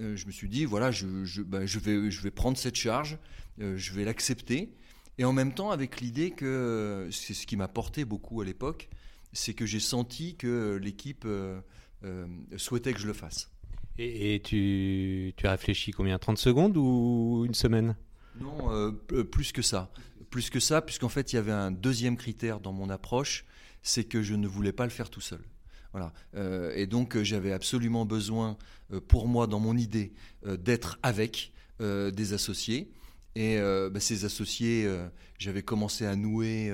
euh, 0.00 0.16
je 0.16 0.26
me 0.26 0.32
suis 0.32 0.48
dit, 0.48 0.64
voilà, 0.64 0.90
je, 0.90 1.06
ben, 1.42 1.64
vais, 1.64 2.30
prendre 2.30 2.56
cette 2.56 2.76
charge, 2.76 3.18
euh, 3.60 3.76
je 3.76 3.92
vais 3.92 4.04
l'accepter. 4.04 4.72
Et 5.18 5.24
en 5.24 5.32
même 5.32 5.52
temps, 5.52 5.70
avec 5.70 6.00
l'idée 6.00 6.30
que 6.30 7.08
c'est 7.10 7.34
ce 7.34 7.46
qui 7.46 7.56
m'a 7.56 7.68
porté 7.68 8.04
beaucoup 8.04 8.40
à 8.40 8.44
l'époque, 8.44 8.88
c'est 9.32 9.54
que 9.54 9.66
j'ai 9.66 9.80
senti 9.80 10.36
que 10.36 10.78
l'équipe 10.82 11.24
euh, 11.26 11.60
souhaitait 12.56 12.92
que 12.92 13.00
je 13.00 13.06
le 13.06 13.12
fasse. 13.12 13.50
Et, 13.98 14.40
tu, 14.42 15.34
as 15.42 15.50
réfléchi 15.50 15.90
combien? 15.90 16.18
30 16.18 16.38
secondes 16.38 16.76
ou 16.76 17.44
une 17.46 17.54
semaine? 17.54 17.96
Non, 18.38 18.94
plus 19.30 19.52
que 19.52 19.62
ça. 19.62 19.90
Plus 20.30 20.50
que 20.50 20.60
ça, 20.60 20.80
puisqu'en 20.82 21.08
fait, 21.08 21.32
il 21.32 21.36
y 21.36 21.38
avait 21.38 21.50
un 21.52 21.70
deuxième 21.70 22.16
critère 22.16 22.60
dans 22.60 22.72
mon 22.72 22.88
approche, 22.90 23.44
c'est 23.82 24.04
que 24.04 24.22
je 24.22 24.34
ne 24.34 24.46
voulais 24.46 24.72
pas 24.72 24.84
le 24.84 24.90
faire 24.90 25.10
tout 25.10 25.20
seul. 25.20 25.40
Voilà. 25.92 26.12
Euh, 26.36 26.72
et 26.74 26.86
donc 26.86 27.16
euh, 27.16 27.24
j'avais 27.24 27.52
absolument 27.52 28.04
besoin, 28.04 28.56
euh, 28.92 29.00
pour 29.00 29.26
moi, 29.28 29.46
dans 29.46 29.60
mon 29.60 29.76
idée, 29.76 30.12
d'être 30.44 30.98
avec 31.02 31.52
des 31.80 32.34
associés. 32.34 32.90
Et 33.36 33.58
bah, 33.58 34.00
ces 34.00 34.26
associés, 34.26 34.86
j'avais 35.38 35.62
commencé 35.62 36.04
à 36.04 36.14
nouer 36.14 36.70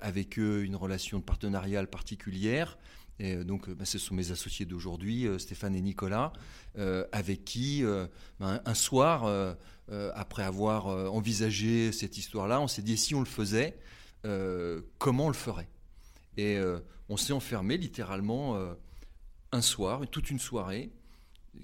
avec 0.00 0.38
eux 0.38 0.64
une 0.64 0.74
relation 0.74 1.20
partenariale 1.20 1.86
particulière. 1.86 2.76
Et 3.22 3.36
donc, 3.44 3.68
bah, 3.70 3.84
ce 3.84 3.98
sont 3.98 4.14
mes 4.14 4.30
associés 4.30 4.64
d'aujourd'hui, 4.64 5.28
Stéphane 5.38 5.74
et 5.74 5.82
Nicolas, 5.82 6.32
avec 7.12 7.44
qui, 7.44 7.84
bah, 8.40 8.62
un 8.64 8.74
soir, 8.74 9.56
après 10.14 10.42
avoir 10.42 10.86
envisagé 10.86 11.92
cette 11.92 12.16
histoire-là, 12.16 12.60
on 12.60 12.66
s'est 12.66 12.82
dit 12.82 12.96
si 12.96 13.14
on 13.14 13.20
le 13.20 13.26
faisait, 13.26 13.76
comment 14.98 15.26
on 15.26 15.28
le 15.28 15.34
ferait? 15.34 15.68
Et 16.38 16.58
on 17.10 17.16
s'est 17.16 17.32
enfermé 17.32 17.76
littéralement 17.76 18.56
euh, 18.56 18.72
un 19.52 19.60
soir, 19.60 20.02
toute 20.10 20.30
une 20.30 20.38
soirée. 20.38 20.90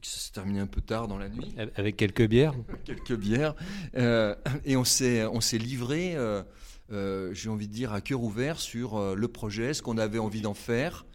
Ça 0.03 0.19
s'est 0.19 0.33
terminé 0.33 0.59
un 0.59 0.67
peu 0.67 0.81
tard 0.81 1.07
dans 1.07 1.19
la 1.19 1.29
nuit. 1.29 1.55
Avec 1.77 1.97
quelques 1.97 2.27
bières? 2.27 2.53
Quelques 2.85 3.15
bières. 3.15 3.55
Euh, 3.97 4.35
et 4.65 4.77
on 4.77 4.85
s'est, 4.85 5.25
on 5.25 5.41
s'est 5.41 5.59
livré, 5.59 6.17
euh, 6.17 7.33
j'ai 7.33 7.49
envie 7.49 7.69
de 7.69 7.73
dire, 7.73 7.93
à 7.93 8.01
cœur 8.01 8.23
ouvert 8.23 8.59
sur 8.59 9.15
le 9.15 9.29
projet, 9.29 9.73
ce 9.73 9.83
qu'on 9.83 9.99
avait 9.99 10.19
envie 10.19 10.41
d'en 10.43 10.55
faire 10.55 11.07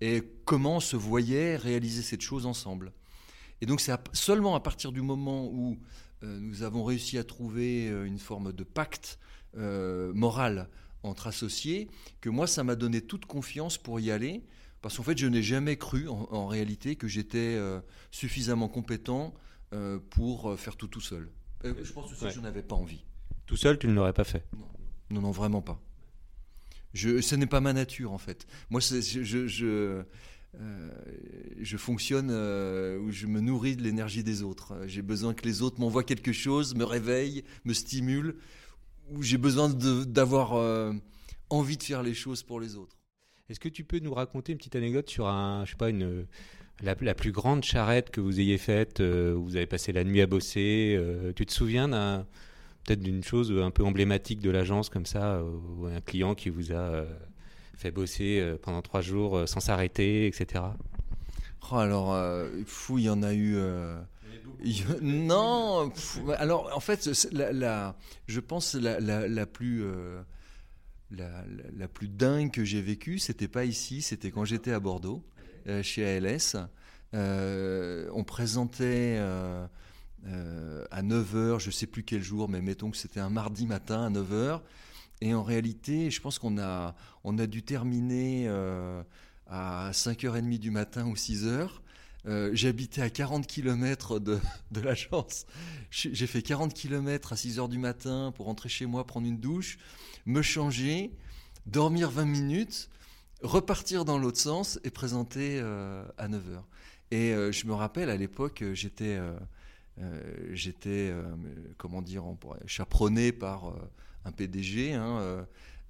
et 0.00 0.22
comment 0.44 0.76
on 0.76 0.80
se 0.80 0.96
voyait 0.96 1.56
réaliser 1.56 2.02
cette 2.02 2.22
chose 2.22 2.46
ensemble. 2.46 2.92
Et 3.60 3.66
donc 3.66 3.80
c'est 3.80 3.92
seulement 4.12 4.54
à 4.54 4.60
partir 4.60 4.92
du 4.92 5.02
moment 5.02 5.46
où 5.46 5.78
nous 6.22 6.62
avons 6.62 6.84
réussi 6.84 7.18
à 7.18 7.24
trouver 7.24 7.86
une 7.86 8.18
forme 8.18 8.52
de 8.52 8.64
pacte 8.64 9.18
moral 9.54 10.68
entre 11.02 11.26
associés, 11.26 11.88
que 12.20 12.28
moi, 12.28 12.46
ça 12.46 12.64
m'a 12.64 12.76
donné 12.76 13.00
toute 13.00 13.26
confiance 13.26 13.78
pour 13.78 14.00
y 14.00 14.10
aller, 14.10 14.42
parce 14.82 14.96
qu'en 14.96 15.02
fait, 15.02 15.18
je 15.18 15.26
n'ai 15.26 15.42
jamais 15.42 15.76
cru, 15.76 16.08
en, 16.08 16.46
réalité, 16.46 16.96
que 16.96 17.08
j'étais 17.08 17.54
euh, 17.56 17.80
suffisamment 18.10 18.68
compétent 18.68 19.34
euh, 19.72 19.98
pour 20.10 20.50
euh, 20.50 20.56
faire 20.56 20.76
tout 20.76 20.88
tout 20.88 21.00
seul. 21.00 21.30
je 21.64 21.92
pense 21.92 22.10
que 22.10 22.16
ça, 22.16 22.30
je 22.30 22.40
n'avais 22.40 22.62
pas 22.62 22.76
envie. 22.76 23.04
Tout 23.46 23.56
seul, 23.56 23.78
tu 23.78 23.88
ne 23.88 23.92
l'aurais 23.92 24.12
pas 24.12 24.24
fait 24.24 24.44
non. 25.10 25.20
non, 25.20 25.30
vraiment 25.30 25.62
pas. 25.62 25.80
Je, 26.92 27.20
ce 27.20 27.34
n'est 27.34 27.46
pas 27.46 27.60
ma 27.60 27.72
nature, 27.72 28.12
en 28.12 28.18
fait. 28.18 28.46
Moi, 28.70 28.80
je, 28.80 29.00
je, 29.00 29.46
je, 29.46 30.02
je 31.60 31.76
fonctionne 31.76 32.30
où 32.30 33.10
je 33.10 33.26
me 33.26 33.40
nourris 33.40 33.76
de 33.76 33.82
l'énergie 33.82 34.24
des 34.24 34.42
autres. 34.42 34.74
J'ai 34.86 35.02
besoin 35.02 35.34
que 35.34 35.46
les 35.46 35.62
autres 35.62 35.80
m'envoient 35.80 36.04
quelque 36.04 36.32
chose, 36.32 36.74
me 36.74 36.84
réveillent, 36.84 37.44
me 37.64 37.74
stimulent 37.74 38.36
où 39.10 39.22
j'ai 39.22 39.38
besoin 39.38 39.68
d'avoir 39.68 40.54
euh, 40.54 40.92
envie 41.50 41.76
de 41.76 41.82
faire 41.82 42.02
les 42.02 42.14
choses 42.14 42.42
pour 42.42 42.60
les 42.60 42.76
autres. 42.76 42.96
Est-ce 43.48 43.60
que 43.60 43.68
tu 43.68 43.84
peux 43.84 43.98
nous 43.98 44.14
raconter 44.14 44.52
une 44.52 44.58
petite 44.58 44.76
anecdote 44.76 45.10
sur 45.10 45.26
un, 45.26 45.64
je 45.64 45.70
sais 45.72 45.76
pas, 45.76 45.90
une, 45.90 46.26
la, 46.82 46.94
plus 47.14 47.32
grande 47.32 47.64
charrette 47.64 48.10
que 48.10 48.20
vous 48.20 48.38
ayez 48.38 48.58
faite, 48.58 49.00
euh, 49.00 49.34
où 49.34 49.44
vous 49.44 49.56
avez 49.56 49.66
passé 49.66 49.92
la 49.92 50.04
nuit 50.04 50.20
à 50.20 50.26
bosser 50.26 50.94
euh, 50.96 51.32
Tu 51.34 51.46
te 51.46 51.52
souviens 51.52 51.88
d'un, 51.88 52.26
peut-être 52.84 53.00
d'une 53.00 53.22
chose 53.22 53.52
un 53.52 53.70
peu 53.70 53.84
emblématique 53.84 54.40
de 54.40 54.50
l'agence 54.50 54.88
comme 54.88 55.06
ça, 55.06 55.42
ou 55.42 55.86
un 55.86 56.00
client 56.00 56.34
qui 56.34 56.48
vous 56.48 56.72
a 56.72 57.04
fait 57.76 57.90
bosser 57.90 58.56
pendant 58.62 58.82
trois 58.82 59.00
jours 59.00 59.48
sans 59.48 59.60
s'arrêter, 59.60 60.26
etc. 60.26 60.64
Oh, 61.70 61.76
alors, 61.76 62.16
fou, 62.66 62.98
il 62.98 63.04
y 63.04 63.10
en 63.10 63.22
a 63.22 63.34
eu 63.34 63.56
non, 65.02 65.92
alors 66.38 66.70
en 66.74 66.80
fait, 66.80 67.08
la, 67.32 67.96
je 68.26 68.40
pense 68.40 68.74
la, 68.74 69.00
la, 69.00 69.46
plus 69.46 69.82
euh, 69.82 70.22
la, 71.10 71.88
plus 71.88 72.08
dingue 72.08 72.50
que 72.50 72.64
j'ai 72.64 72.82
vécue, 72.82 73.18
c'était 73.18 73.48
pas 73.48 73.64
ici, 73.64 74.02
c'était 74.02 74.30
quand 74.30 74.44
j'étais 74.44 74.72
à 74.72 74.80
Bordeaux, 74.80 75.22
euh, 75.66 75.82
chez 75.82 76.06
ALS. 76.06 76.56
Euh, 77.12 78.08
on 78.14 78.22
présentait 78.22 79.18
à 80.26 81.02
9h, 81.02 81.58
je 81.58 81.70
sais 81.70 81.86
plus 81.86 82.02
quel 82.02 82.22
jour, 82.22 82.48
mais 82.48 82.60
mettons 82.60 82.90
que 82.90 82.96
c'était 82.96 83.20
un 83.20 83.30
mardi 83.30 83.66
matin 83.66 84.06
à 84.06 84.10
9h. 84.10 84.60
Et 85.22 85.34
en 85.34 85.42
réalité, 85.42 86.10
je 86.10 86.20
pense 86.20 86.38
qu'on 86.38 86.58
a, 86.58 86.94
on 87.24 87.38
a 87.38 87.46
dû 87.46 87.62
terminer 87.62 88.48
à 89.50 89.90
5h30 89.92 90.58
du 90.58 90.70
matin 90.70 91.06
ou 91.06 91.14
6h. 91.14 91.68
Euh, 92.26 92.50
J'habitais 92.52 93.02
à 93.02 93.10
40 93.10 93.46
km 93.46 94.18
de, 94.20 94.38
de 94.70 94.80
l'agence. 94.80 95.46
J'ai 95.90 96.26
fait 96.26 96.42
40 96.42 96.74
km 96.74 97.32
à 97.32 97.36
6h 97.36 97.68
du 97.68 97.78
matin 97.78 98.32
pour 98.36 98.46
rentrer 98.46 98.68
chez 98.68 98.86
moi, 98.86 99.06
prendre 99.06 99.26
une 99.26 99.38
douche, 99.38 99.78
me 100.26 100.42
changer, 100.42 101.12
dormir 101.66 102.10
20 102.10 102.26
minutes, 102.26 102.90
repartir 103.42 104.04
dans 104.04 104.18
l'autre 104.18 104.38
sens 104.38 104.78
et 104.84 104.90
présenter 104.90 105.58
euh, 105.60 106.04
à 106.18 106.28
9h. 106.28 106.62
Et 107.10 107.32
euh, 107.32 107.50
je 107.50 107.66
me 107.66 107.74
rappelle 107.74 108.10
à 108.10 108.16
l'époque, 108.16 108.62
j'étais, 108.72 109.16
euh, 109.16 109.32
euh, 109.32 109.38
j'étais, 110.52 111.10
euh, 111.10 111.22
comment 111.76 112.02
dire, 112.02 112.24
chaperonné 112.66 113.32
par 113.32 113.68
euh, 113.68 113.90
un 114.24 114.32
PDG, 114.32 114.94
hein, 114.94 115.18
euh, 115.20 115.42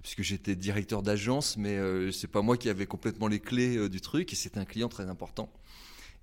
puisque 0.03 0.23
j'étais 0.23 0.57
directeur 0.57 1.03
d'agence, 1.03 1.57
mais 1.57 1.77
euh, 1.77 2.11
c'est 2.11 2.29
pas 2.29 2.42
moi 2.42 2.57
qui 2.57 2.68
avais 2.68 2.87
complètement 2.87 3.29
les 3.29 3.40
clés 3.40 3.77
euh, 3.77 3.88
du 3.88 4.01
truc, 4.01 4.33
et 4.33 4.37
c'était 4.37 4.59
un 4.59 4.64
client 4.64 4.88
très 4.88 5.09
important. 5.09 5.53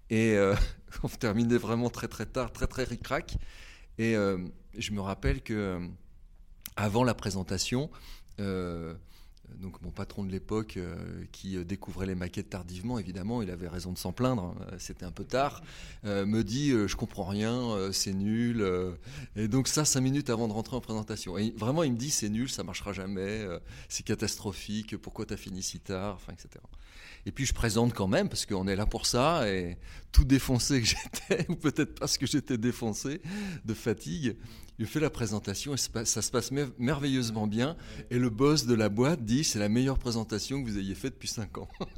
Et 0.09 0.35
euh, 0.35 0.55
on 1.03 1.09
terminait 1.09 1.57
vraiment 1.57 1.89
très 1.89 2.07
très 2.07 2.25
tard, 2.25 2.51
très 2.51 2.67
très 2.67 2.83
ric-rac. 2.83 3.37
Et 3.97 4.15
euh, 4.15 4.37
je 4.77 4.91
me 4.91 5.01
rappelle 5.01 5.41
que 5.41 5.53
euh, 5.53 5.87
avant 6.75 7.03
la 7.03 7.13
présentation, 7.13 7.89
euh, 8.39 8.93
donc 9.55 9.81
mon 9.81 9.91
patron 9.91 10.23
de 10.23 10.31
l'époque 10.31 10.77
euh, 10.77 10.95
qui 11.31 11.57
euh, 11.57 11.63
découvrait 11.63 12.05
les 12.05 12.15
maquettes 12.15 12.49
tardivement, 12.49 12.99
évidemment, 12.99 13.41
il 13.41 13.49
avait 13.49 13.67
raison 13.67 13.91
de 13.91 13.97
s'en 13.97 14.11
plaindre, 14.11 14.43
hein, 14.43 14.75
c'était 14.77 15.05
un 15.05 15.11
peu 15.11 15.23
tard, 15.23 15.61
euh, 16.05 16.25
me 16.25 16.43
dit 16.43 16.71
je 16.71 16.95
comprends 16.95 17.25
rien, 17.25 17.91
c'est 17.91 18.13
nul. 18.13 18.65
et 19.35 19.47
donc 19.47 19.67
ça, 19.67 19.85
cinq 19.85 20.01
minutes 20.01 20.29
avant 20.29 20.47
de 20.47 20.53
rentrer 20.53 20.75
en 20.75 20.81
présentation. 20.81 21.37
Et 21.37 21.51
vraiment, 21.57 21.83
il 21.83 21.93
me 21.93 21.97
dit 21.97 22.11
c'est 22.11 22.29
nul, 22.29 22.49
ça 22.49 22.63
marchera 22.63 22.93
jamais, 22.93 23.45
c'est 23.89 24.03
catastrophique, 24.03 24.97
pourquoi 24.97 25.25
t'as 25.25 25.37
fini 25.37 25.63
si 25.63 25.79
tard, 25.79 26.19
etc. 26.31 26.63
Et 27.27 27.31
puis 27.33 27.45
je 27.45 27.53
présente 27.53 27.93
quand 27.93 28.07
même, 28.07 28.29
parce 28.29 28.45
qu'on 28.45 28.69
est 28.69 28.77
là 28.77 28.85
pour 28.85 29.05
ça, 29.05 29.49
et 29.51 29.77
tout 30.13 30.23
défoncé 30.23 30.81
que 30.81 30.87
j'étais, 31.29 31.45
ou 31.51 31.55
peut-être 31.55 31.99
parce 31.99 32.17
que 32.17 32.25
j'étais 32.25 32.57
défoncé 32.57 33.21
de 33.65 33.73
fatigue, 33.73 34.37
je 34.79 34.85
fais 34.85 35.01
la 35.01 35.09
présentation 35.09 35.73
et 35.73 35.77
ça 35.77 36.21
se 36.21 36.31
passe- 36.31 36.51
merveilleusement 36.77 37.45
bien. 37.45 37.75
Et 38.11 38.17
le 38.17 38.29
boss 38.29 38.65
de 38.65 38.73
la 38.73 38.87
boîte 38.87 39.25
dit 39.25 39.43
c'est 39.43 39.59
la 39.59 39.67
meilleure 39.67 39.99
présentation 39.99 40.63
que 40.63 40.69
vous 40.69 40.77
ayez 40.77 40.95
faite 40.95 41.15
depuis 41.15 41.27
5 41.27 41.57
ans. 41.57 41.67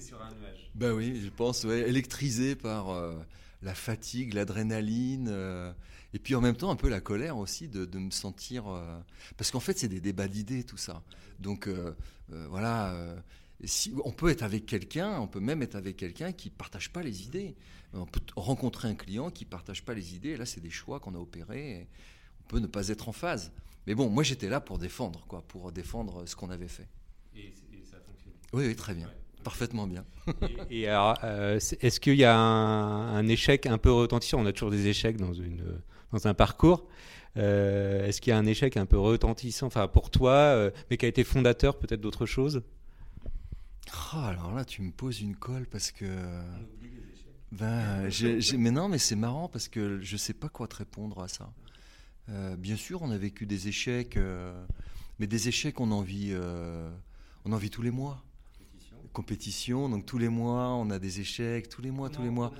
sur 0.00 0.22
un 0.22 0.30
nuage. 0.40 0.70
Ben 0.76 0.92
oui, 0.92 1.20
je 1.24 1.28
pense, 1.30 1.64
ouais, 1.64 1.80
électrisé 1.88 2.54
par 2.54 2.90
euh, 2.90 3.14
la 3.62 3.74
fatigue, 3.74 4.34
l'adrénaline, 4.34 5.26
euh, 5.30 5.72
et 6.14 6.20
puis 6.20 6.36
en 6.36 6.40
même 6.40 6.56
temps 6.56 6.70
un 6.70 6.76
peu 6.76 6.88
la 6.88 7.00
colère 7.00 7.36
aussi 7.36 7.66
de, 7.66 7.84
de 7.84 7.98
me 7.98 8.12
sentir... 8.12 8.68
euh, 8.68 9.00
parce 9.36 9.50
qu'en 9.50 9.60
fait 9.60 9.76
c'est 9.78 9.88
des 9.88 10.00
débats 10.00 10.28
d'idées 10.28 10.62
tout 10.62 10.76
ça. 10.76 11.02
Donc 11.40 11.68
voilà, 12.50 12.94
si, 13.64 13.92
on 14.04 14.12
peut 14.12 14.30
être 14.30 14.42
avec 14.42 14.66
quelqu'un, 14.66 15.20
on 15.20 15.26
peut 15.26 15.40
même 15.40 15.62
être 15.62 15.74
avec 15.74 15.96
quelqu'un 15.96 16.32
qui 16.32 16.50
partage 16.50 16.92
pas 16.92 17.02
les 17.02 17.24
idées. 17.24 17.56
On 17.92 18.06
peut 18.06 18.20
rencontrer 18.36 18.88
un 18.88 18.94
client 18.94 19.30
qui 19.30 19.44
partage 19.44 19.84
pas 19.84 19.94
les 19.94 20.14
idées, 20.14 20.30
et 20.30 20.36
là 20.36 20.46
c'est 20.46 20.60
des 20.60 20.70
choix 20.70 21.00
qu'on 21.00 21.14
a 21.14 21.18
opérés, 21.18 21.70
et 21.70 21.86
on 22.42 22.48
peut 22.48 22.58
ne 22.58 22.66
pas 22.66 22.88
être 22.88 23.08
en 23.08 23.12
phase. 23.12 23.52
Mais 23.86 23.94
bon, 23.94 24.08
moi 24.10 24.22
j'étais 24.22 24.48
là 24.48 24.60
pour 24.60 24.78
défendre, 24.78 25.24
quoi, 25.26 25.42
pour 25.42 25.72
défendre 25.72 26.26
ce 26.26 26.36
qu'on 26.36 26.50
avait 26.50 26.68
fait. 26.68 26.88
Et, 27.34 27.52
ça 27.90 27.96
a 27.96 28.00
fonctionné. 28.00 28.36
Oui, 28.52 28.66
oui, 28.66 28.76
très 28.76 28.94
bien, 28.94 29.10
parfaitement 29.42 29.86
bien. 29.86 30.04
Et, 30.70 30.80
et 30.82 30.88
alors, 30.88 31.18
euh, 31.24 31.58
est-ce 31.80 31.98
qu'il 32.00 32.16
y 32.16 32.24
a 32.24 32.36
un, 32.36 33.16
un 33.16 33.26
échec 33.28 33.66
un 33.66 33.78
peu 33.78 33.90
retentissant? 33.90 34.40
On 34.40 34.46
a 34.46 34.52
toujours 34.52 34.70
des 34.70 34.86
échecs 34.86 35.16
dans, 35.16 35.32
une, 35.32 35.80
dans 36.12 36.26
un 36.26 36.34
parcours. 36.34 36.86
Euh, 37.36 38.06
est-ce 38.06 38.20
qu'il 38.20 38.30
y 38.30 38.34
a 38.34 38.38
un 38.38 38.46
échec 38.46 38.76
un 38.76 38.86
peu 38.86 38.98
retentissant, 38.98 39.66
enfin 39.66 39.86
pour 39.88 40.10
toi, 40.10 40.32
euh, 40.32 40.70
mais 40.90 40.96
qui 40.96 41.04
a 41.04 41.08
été 41.08 41.24
fondateur 41.24 41.78
peut-être 41.78 42.00
d'autre 42.00 42.26
chose? 42.26 42.62
Oh, 44.14 44.18
alors 44.18 44.54
là, 44.54 44.64
tu 44.64 44.82
me 44.82 44.90
poses 44.90 45.20
une 45.20 45.36
colle 45.36 45.66
parce 45.66 45.90
que. 45.92 46.06
Ben, 47.50 48.08
j'ai- 48.10 48.40
j'ai- 48.40 48.58
mais 48.58 48.70
non, 48.70 48.88
mais 48.88 48.98
c'est 48.98 49.16
marrant 49.16 49.48
parce 49.48 49.68
que 49.68 50.00
je 50.02 50.16
sais 50.16 50.34
pas 50.34 50.48
quoi 50.48 50.68
te 50.68 50.76
répondre 50.76 51.22
à 51.22 51.28
ça. 51.28 51.52
Euh, 52.28 52.56
bien 52.56 52.76
sûr, 52.76 53.00
on 53.00 53.10
a 53.10 53.16
vécu 53.16 53.46
des 53.46 53.68
échecs, 53.68 54.18
euh, 54.18 54.66
mais 55.18 55.26
des 55.26 55.48
échecs, 55.48 55.80
on 55.80 55.90
en 55.90 56.02
vit, 56.02 56.30
euh, 56.32 56.90
on 57.46 57.52
en 57.52 57.56
vit 57.56 57.70
tous 57.70 57.80
les 57.82 57.90
mois. 57.90 58.22
Compétition, 59.14 59.88
donc 59.88 60.04
tous 60.04 60.18
les 60.18 60.28
mois, 60.28 60.68
on 60.74 60.90
a 60.90 60.98
des 60.98 61.20
échecs, 61.20 61.70
tous 61.70 61.80
les 61.80 61.90
mois, 61.90 62.10
tous 62.10 62.22
les 62.22 62.30
mois. 62.30 62.52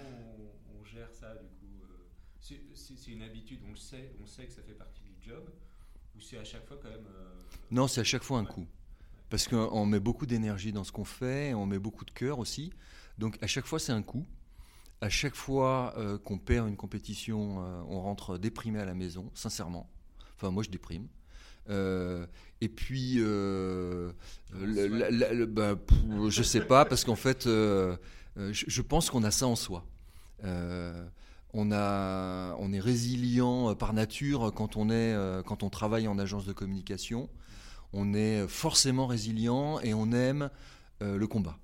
on, 0.81 0.85
gère 0.85 1.13
ça 1.13 1.35
du 1.35 1.47
coup 1.47 2.57
C'est 2.75 3.13
une 3.13 3.23
habitude, 3.23 3.61
on 3.67 3.71
le 3.71 3.77
sait, 3.77 4.13
on 4.23 4.27
sait 4.27 4.47
que 4.47 4.53
ça 4.53 4.63
fait 4.63 4.73
partie 4.73 5.03
du 5.03 5.29
job, 5.29 5.45
ou 6.17 6.21
c'est 6.21 6.39
à 6.39 6.45
chaque 6.45 6.67
fois 6.67 6.79
quand 6.83 6.89
même. 6.89 7.07
Non, 7.71 7.87
c'est 7.87 8.01
à 8.01 8.05
chaque 8.05 8.23
fois 8.23 8.39
un 8.39 8.47
coup. 8.47 8.67
Parce 9.31 9.47
qu'on 9.49 9.85
met 9.87 10.01
beaucoup 10.01 10.27
d'énergie 10.27 10.73
dans 10.73 10.85
ce 10.85 10.93
qu'on 10.93 11.05
fait, 11.05 11.53
on 11.55 11.67
met 11.67 11.79
beaucoup 11.79 12.05
de 12.05 12.11
cœur 12.11 12.39
aussi. 12.39 12.73
Donc 13.19 13.39
à 13.43 13.47
chaque 13.47 13.67
fois, 13.67 13.79
c'est 13.79 13.93
un 13.93 14.03
coup. 14.03 14.25
À 15.01 15.09
chaque 15.11 15.35
fois 15.37 15.95
euh, 15.97 16.19
qu'on 16.19 16.39
perd 16.39 16.69
une 16.69 16.77
compétition, 16.77 17.63
euh, 17.63 17.83
on 17.89 18.01
rentre 18.01 18.39
déprimé 18.39 18.81
à 18.81 18.85
la 18.85 18.95
maison, 18.95 19.31
sincèrement. 19.35 19.89
Enfin, 20.37 20.51
moi, 20.51 20.63
je 20.63 20.71
déprime. 20.71 21.07
Euh, 21.69 22.27
et 22.61 22.69
puis, 22.69 23.17
euh, 23.19 24.11
le- 24.55 24.87
la- 24.89 25.11
la- 25.11 25.33
le- 25.35 25.47
bah, 25.47 25.77
pff, 25.77 25.99
je 26.31 26.43
sais 26.43 26.63
pas, 26.63 26.85
parce 26.87 27.05
qu'en 27.05 27.17
fait, 27.17 27.47
euh, 27.47 27.97
je, 28.37 28.65
je 28.67 28.83
pense 28.83 29.11
qu'on 29.11 29.23
a 29.25 29.31
ça 29.31 29.47
en 29.47 29.57
soi. 29.57 29.85
On, 31.55 31.73
a, 31.73 32.55
on 32.59 32.73
est 32.73 32.81
résilient 32.81 33.75
par 33.75 33.93
nature 33.93 34.53
quand 34.55 34.77
on, 34.77 34.91
est, 34.91 35.15
quand 35.47 35.63
on 35.63 35.71
travaille 35.71 36.07
en 36.09 36.19
agence 36.19 36.45
de 36.47 36.53
communication. 36.53 37.29
On 37.93 38.15
est 38.15 38.47
forcément 38.49 39.07
résilient 39.07 39.81
et 39.81 39.95
on 39.95 40.13
aime 40.13 40.51
euh, 41.03 41.17
le 41.17 41.27
combat. 41.27 41.59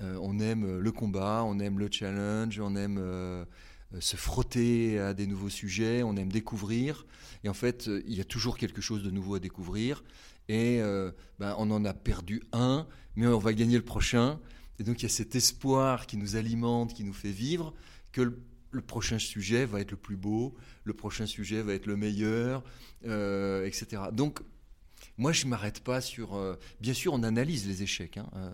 Euh, 0.00 0.18
on 0.20 0.38
aime 0.40 0.78
le 0.78 0.92
combat, 0.92 1.42
on 1.44 1.58
aime 1.60 1.78
le 1.78 1.88
challenge, 1.90 2.60
on 2.60 2.76
aime 2.76 2.98
euh, 2.98 3.44
euh, 3.94 4.00
se 4.00 4.16
frotter 4.16 4.98
à 4.98 5.14
des 5.14 5.26
nouveaux 5.26 5.48
sujets, 5.48 6.02
on 6.02 6.16
aime 6.16 6.32
découvrir. 6.32 7.06
Et 7.44 7.48
en 7.48 7.54
fait, 7.54 7.88
euh, 7.88 8.02
il 8.06 8.14
y 8.14 8.20
a 8.20 8.24
toujours 8.24 8.56
quelque 8.56 8.80
chose 8.80 9.02
de 9.02 9.10
nouveau 9.10 9.34
à 9.34 9.38
découvrir. 9.38 10.02
Et 10.48 10.80
euh, 10.80 11.12
ben, 11.38 11.54
on 11.58 11.70
en 11.70 11.84
a 11.84 11.92
perdu 11.92 12.42
un, 12.52 12.86
mais 13.16 13.26
on 13.26 13.38
va 13.38 13.52
gagner 13.52 13.76
le 13.76 13.84
prochain. 13.84 14.40
Et 14.78 14.84
donc 14.84 15.00
il 15.00 15.02
y 15.04 15.06
a 15.06 15.10
cet 15.10 15.34
espoir 15.34 16.06
qui 16.06 16.16
nous 16.16 16.36
alimente, 16.36 16.94
qui 16.94 17.04
nous 17.04 17.12
fait 17.12 17.30
vivre, 17.30 17.74
que 18.12 18.22
le, 18.22 18.80
prochain 18.80 19.18
sujet 19.18 19.66
va 19.66 19.80
être 19.80 19.90
le 19.90 19.96
plus 19.98 20.16
beau, 20.16 20.54
le 20.84 20.94
prochain 20.94 21.26
sujet 21.26 21.62
va 21.62 21.74
être 21.74 21.86
le 21.86 21.96
meilleur, 21.96 22.64
euh, 23.06 23.66
etc. 23.66 24.04
Donc 24.12 24.40
moi, 25.22 25.30
je 25.30 25.44
ne 25.44 25.50
m'arrête 25.50 25.80
pas 25.84 26.00
sur... 26.00 26.34
euh, 26.34 26.58
bien 26.80 26.94
sûr, 26.94 27.12
on 27.12 27.22
analyse 27.22 27.68
les 27.68 27.84
échecs. 27.84 28.16
hein, 28.16 28.28
euh, 28.34 28.50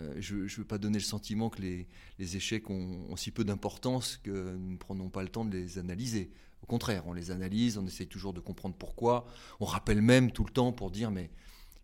euh, 0.00 0.14
je 0.18 0.34
ne 0.34 0.48
veux 0.48 0.64
pas 0.64 0.78
donner 0.78 0.98
le 0.98 1.04
sentiment 1.04 1.48
que 1.48 1.62
les, 1.62 1.86
les 2.18 2.36
échecs 2.36 2.68
ont, 2.70 3.14
si 3.16 3.30
peu 3.30 3.44
d'importance 3.44 4.16
que 4.16 4.56
nous 4.56 4.72
ne 4.72 4.76
prenons 4.76 5.10
pas 5.10 5.22
le 5.22 5.28
temps 5.28 5.44
de 5.44 5.56
les 5.56 5.78
analyser. 5.78 6.30
Au 6.64 6.66
contraire, 6.66 7.04
on 7.06 7.12
les 7.12 7.30
analyse, 7.30 7.78
on 7.78 7.86
essaye 7.86 8.08
toujours 8.08 8.32
de 8.32 8.40
comprendre 8.40 8.74
pourquoi. 8.76 9.26
On 9.60 9.64
rappelle 9.64 10.02
même 10.02 10.32
tout 10.32 10.44
le 10.44 10.50
temps 10.50 10.72
pour 10.72 10.90
dire, 10.90 11.12
mais 11.12 11.30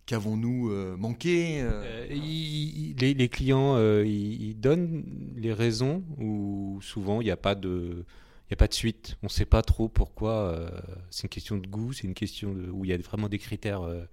qu'avons-nous 0.07 0.69
manqué 0.97 1.65
les, 2.11 3.29
clients, 3.29 3.79
ils, 4.03 4.43
ils 4.43 4.61
donnent 4.61 5.05
les 5.37 5.53
raisons 5.53 6.03
ou 6.19 6.81
souvent 6.83 7.21
il 7.21 7.25
n'y 7.25 7.31
a 7.31 7.37
pas 7.37 7.55
de, 7.55 8.05
il 8.47 8.51
y 8.51 8.55
a 8.55 8.57
pas 8.57 8.69
de 8.69 8.75
suite. 8.75 9.17
On 9.23 9.27
ne 9.27 9.31
sait 9.31 9.47
pas 9.47 9.63
trop 9.63 9.89
pourquoi. 9.89 10.33
euh, 10.33 10.81
c'est 11.11 11.23
une 11.25 11.29
question 11.31 11.57
de 11.57 11.67
goût, 11.67 11.93
c'est 11.93 12.07
une 12.07 12.15
question 12.15 12.51
où 12.73 12.85
il 12.85 12.91
y 12.91 12.95
a 12.95 12.99
vraiment 12.99 13.29
des 13.29 13.39
critères. 13.39 13.83
euh, 13.83 14.05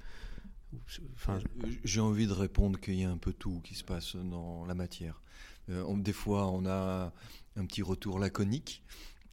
J'ai 1.84 2.00
envie 2.00 2.28
de 2.28 2.34
répondre 2.34 2.80
qu'il 2.80 2.96
y 2.96 3.04
a 3.04 3.10
un 3.10 3.18
peu 3.18 3.34
tout 3.34 3.60
qui 3.64 3.76
se 3.76 3.84
passe 3.84 4.16
dans 4.16 4.66
la 4.66 4.74
matière. 4.74 5.22
Euh, 5.70 5.84
des 5.98 6.14
fois, 6.14 6.48
on 6.48 6.66
a 6.66 7.12
un 7.58 7.66
petit 7.66 7.82
retour 7.82 8.20
laconique. 8.20 8.84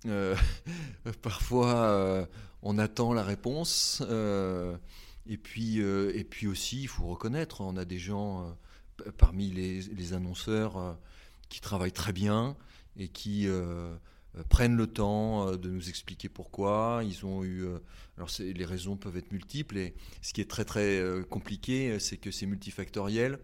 Parfois, 1.23 2.29
on 2.63 2.79
attend 2.79 3.13
la 3.13 3.23
réponse. 3.23 4.03
et, 5.27 5.37
puis, 5.37 5.79
et 5.79 6.25
puis 6.25 6.47
aussi, 6.47 6.83
il 6.83 6.89
faut 6.89 7.07
reconnaître, 7.07 7.61
on 7.61 7.77
a 7.77 7.85
des 7.85 7.99
gens 7.99 8.57
parmi 9.17 9.51
les, 9.51 10.13
annonceurs 10.13 10.99
qui 11.49 11.61
travaillent 11.61 11.93
très 11.93 12.13
bien 12.13 12.57
et 12.97 13.09
qui 13.09 13.49
prennent 14.43 14.77
le 14.77 14.87
temps 14.87 15.49
euh, 15.49 15.57
de 15.57 15.71
nous 15.71 15.89
expliquer 15.89 16.29
pourquoi. 16.29 17.03
Ils 17.05 17.25
ont 17.25 17.45
eu. 17.45 17.65
euh, 17.65 17.79
alors, 18.17 18.31
les 18.39 18.65
raisons 18.65 18.97
peuvent 18.97 19.17
être 19.17 19.33
multiples. 19.33 19.79
Et 19.79 19.95
ce 20.23 20.33
qui 20.33 20.41
est 20.41 20.51
très 20.51 20.65
très 20.65 20.99
euh, 20.99 21.23
compliqué, 21.23 21.91
euh, 21.91 21.99
c'est 21.99 22.17
que 22.17 22.31
c'est 22.31 22.47
multifactoriel 22.47 23.39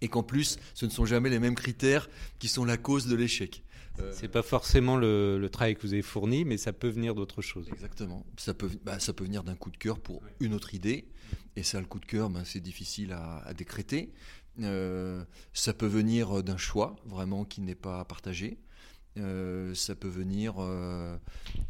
et 0.00 0.08
qu'en 0.08 0.22
plus, 0.22 0.58
ce 0.74 0.84
ne 0.86 0.90
sont 0.90 1.06
jamais 1.06 1.30
les 1.30 1.38
mêmes 1.38 1.54
critères 1.54 2.08
qui 2.38 2.48
sont 2.48 2.64
la 2.64 2.76
cause 2.76 3.06
de 3.06 3.16
l'échec. 3.16 3.62
Euh, 3.98 4.12
c'est 4.14 4.28
pas 4.28 4.42
forcément 4.42 4.96
le, 4.98 5.38
le 5.38 5.48
travail 5.48 5.74
que 5.74 5.80
vous 5.80 5.94
avez 5.94 6.02
fourni, 6.02 6.44
mais 6.44 6.58
ça 6.58 6.74
peut 6.74 6.88
venir 6.88 7.14
d'autre 7.14 7.40
chose. 7.40 7.68
Exactement. 7.72 8.26
Ça 8.36 8.52
peut, 8.52 8.68
bah, 8.84 8.98
ça 8.98 9.14
peut 9.14 9.24
venir 9.24 9.42
d'un 9.42 9.54
coup 9.54 9.70
de 9.70 9.78
cœur 9.78 9.98
pour 9.98 10.22
une 10.40 10.52
autre 10.52 10.74
idée. 10.74 11.08
Et 11.56 11.62
ça, 11.62 11.80
le 11.80 11.86
coup 11.86 11.98
de 11.98 12.04
cœur, 12.04 12.28
ben, 12.28 12.44
c'est 12.44 12.60
difficile 12.60 13.12
à, 13.12 13.38
à 13.38 13.54
décréter. 13.54 14.12
Euh, 14.60 15.24
ça 15.54 15.72
peut 15.72 15.86
venir 15.86 16.42
d'un 16.42 16.58
choix 16.58 16.96
vraiment 17.06 17.44
qui 17.44 17.62
n'est 17.62 17.74
pas 17.74 18.04
partagé. 18.04 18.58
Ça 19.74 19.94
peut 19.94 20.08
venir 20.08 20.56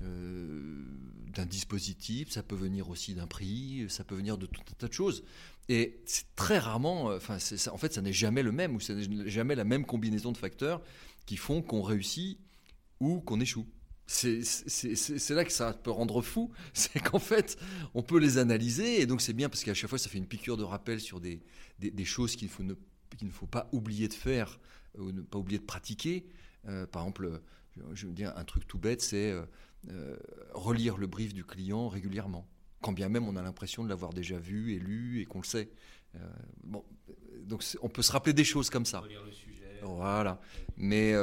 d'un 0.01 1.47
dispositif, 1.47 2.31
ça 2.31 2.43
peut 2.43 2.57
venir 2.57 2.89
aussi 2.91 3.15
d'un 3.15 3.27
prix, 3.27 3.87
ça 3.89 4.05
peut 4.05 4.15
venir 4.15 4.39
de 4.39 4.47
tout 4.47 4.63
un 4.71 4.75
tas 4.75 4.89
de 4.89 4.93
choses. 4.93 5.25
Et 5.69 6.01
c'est 6.07 6.35
très 6.37 6.59
rarement, 6.59 7.07
en 7.07 7.19
fait, 7.21 7.93
ça 7.93 8.03
n'est 8.03 8.13
jamais 8.13 8.43
le 8.43 8.53
même, 8.53 8.77
ou 8.77 8.81
ça 8.81 8.95
n'est 8.95 9.29
jamais 9.29 9.55
la 9.55 9.65
même 9.65 9.85
combinaison 9.85 10.33
de 10.33 10.39
facteurs 10.39 10.81
qui 11.27 11.37
font 11.37 11.61
qu'on 11.61 11.83
réussit 11.83 12.39
ou 13.01 13.21
qu'on 13.21 13.41
échoue. 13.41 13.67
C'est 14.07 15.31
là 15.31 15.45
que 15.45 15.53
ça 15.53 15.73
peut 15.73 15.91
rendre 15.91 16.23
fou, 16.23 16.53
c'est 16.73 17.01
qu'en 17.01 17.19
fait, 17.19 17.59
on 17.95 18.03
peut 18.03 18.19
les 18.19 18.39
analyser, 18.39 19.01
et 19.01 19.07
donc 19.07 19.21
c'est 19.21 19.33
bien 19.33 19.49
parce 19.49 19.65
qu'à 19.65 19.75
chaque 19.75 19.91
fois, 19.91 19.99
ça 19.99 20.09
fait 20.09 20.19
une 20.19 20.29
piqûre 20.29 20.57
de 20.57 20.63
rappel 20.63 21.01
sur 21.01 21.21
des, 21.21 21.43
des, 21.81 22.05
choses 22.05 22.37
qu'il 22.37 22.49
ne, 22.61 22.75
ne, 23.23 23.31
faut 23.31 23.47
pas 23.47 23.69
oublier 23.73 24.07
de 24.07 24.15
faire, 24.15 24.61
ou 24.97 25.11
ne 25.11 25.23
pas 25.23 25.39
oublier 25.39 25.59
de 25.59 25.65
pratiquer. 25.65 26.27
Euh, 26.69 26.87
par 26.87 27.03
exemple, 27.03 27.41
je 27.93 28.07
veux 28.07 28.13
dire, 28.13 28.33
un 28.37 28.45
truc 28.45 28.67
tout 28.67 28.79
bête, 28.79 29.03
c'est 29.03 29.31
euh, 29.31 29.43
euh, 29.91 30.17
relire 30.53 30.97
le 30.97 31.07
brief 31.07 31.35
du 31.35 31.45
client 31.45 31.89
régulièrement, 31.89 32.47
quand 32.81 32.93
bien 32.93 33.09
même 33.09 33.29
on 33.29 33.37
a 33.37 33.43
l'impression 33.43 33.85
de 33.85 33.89
l'avoir 33.89 34.13
déjà 34.13 34.39
vu 34.39 34.73
et 34.73 34.79
lu 34.79 35.21
et 35.21 35.25
qu'on 35.27 35.41
le 35.41 35.47
sait. 35.47 35.71
bon, 36.65 36.85
donc 37.45 37.65
on 37.83 37.89
peut 37.89 38.03
se 38.03 38.13
rappeler 38.13 38.33
des 38.33 38.45
choses 38.45 38.71
comme 38.71 38.87
ça. 38.87 39.01
Relire 39.01 39.25
le 39.25 39.33
sujet. 39.33 39.81
Voilà. 39.83 40.41
Mais 40.77 41.15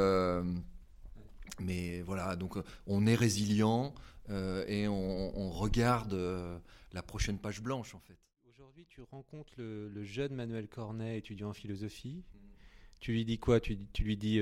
mais 1.60 2.02
voilà, 2.02 2.36
donc 2.36 2.58
euh, 2.58 2.64
on 2.88 3.06
est 3.06 3.16
résilient 3.16 3.94
euh, 4.30 4.66
et 4.68 4.88
on, 4.88 5.50
regarde 5.52 6.14
euh, 6.14 6.58
la 6.94 7.04
prochaine 7.04 7.38
page 7.38 7.62
blanche 7.62 7.94
en 7.96 8.00
fait. 8.00 8.18
Aujourd'hui, 8.50 8.86
tu 8.88 9.02
rencontres 9.02 9.54
le, 9.58 10.04
jeune 10.04 10.34
Manuel 10.34 10.68
Cornet, 10.68 11.18
étudiant 11.18 11.50
en 11.50 11.54
philosophie. 11.54 12.24
Tu 13.00 13.12
lui 13.12 13.26
dis 13.26 13.38
quoi? 13.38 13.60
Tu, 13.60 13.78
lui 14.00 14.18
dis 14.18 14.40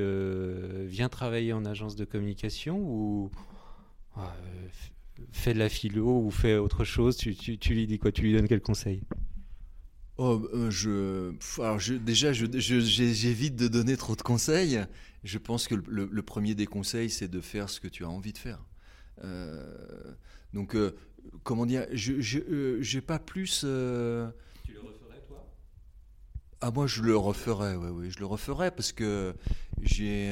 viens 0.85 1.09
travailler 1.09 1.53
en 1.53 1.65
agence 1.65 1.95
de 1.95 2.05
communication 2.05 2.77
ou 2.79 3.31
fais 5.31 5.53
de 5.53 5.59
la 5.59 5.69
philo 5.69 6.21
ou 6.21 6.31
fais 6.31 6.57
autre 6.57 6.83
chose? 6.83 7.17
Tu, 7.17 7.35
tu, 7.35 7.73
lui 7.73 7.87
dis 7.87 7.97
quoi? 7.97 8.11
Tu 8.11 8.21
lui 8.21 8.33
donnes 8.33 8.47
quel 8.47 8.61
conseil? 8.61 9.01
Oh, 10.17 10.47
je, 10.69 11.33
alors 11.59 11.79
je, 11.79 11.95
déjà, 11.95 12.31
j'évite 12.31 13.55
de 13.55 13.67
donner 13.67 13.97
trop 13.97 14.15
de 14.15 14.21
conseils. 14.21 14.79
Je 15.23 15.37
pense 15.37 15.67
que 15.67 15.75
le, 15.75 16.21
premier 16.21 16.55
des 16.55 16.65
conseils, 16.65 17.09
c'est 17.09 17.27
de 17.27 17.41
faire 17.41 17.69
ce 17.69 17.79
que 17.79 17.87
tu 17.87 18.03
as 18.03 18.09
envie 18.09 18.33
de 18.33 18.37
faire. 18.37 18.63
Euh, 19.23 20.13
donc, 20.53 20.75
euh, 20.75 20.95
comment 21.43 21.65
dire, 21.65 21.85
je 21.93 22.13
n'ai 22.13 22.43
euh, 22.49 23.01
pas 23.05 23.19
plus. 23.19 23.59
Tu 23.59 23.65
le 23.65 24.79
referais, 24.79 24.99
toi 24.99 25.00
Ah, 26.63 26.69
moi, 26.69 26.85
je 26.85 27.01
le 27.01 27.17
referais, 27.17 27.75
oui, 27.75 27.89
oui, 27.89 28.11
je 28.11 28.19
le 28.19 28.27
referais 28.27 28.69
parce 28.69 28.91
que 28.91 29.33
j'ai 29.81 30.29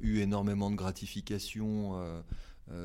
eu 0.00 0.18
énormément 0.18 0.72
de 0.72 0.76
gratification 0.76 1.94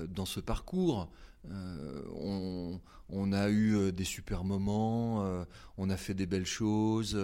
dans 0.10 0.25
ce 0.27 0.39
parcours. 0.39 1.10
On, 1.45 2.79
on, 3.10 3.34
a 3.34 3.49
eu 3.49 3.91
des 3.91 4.03
super 4.03 4.43
moments, 4.43 5.45
on 5.77 5.89
a 5.89 5.97
fait 5.97 6.13
des 6.13 6.25
belles 6.25 6.45
choses, 6.45 7.19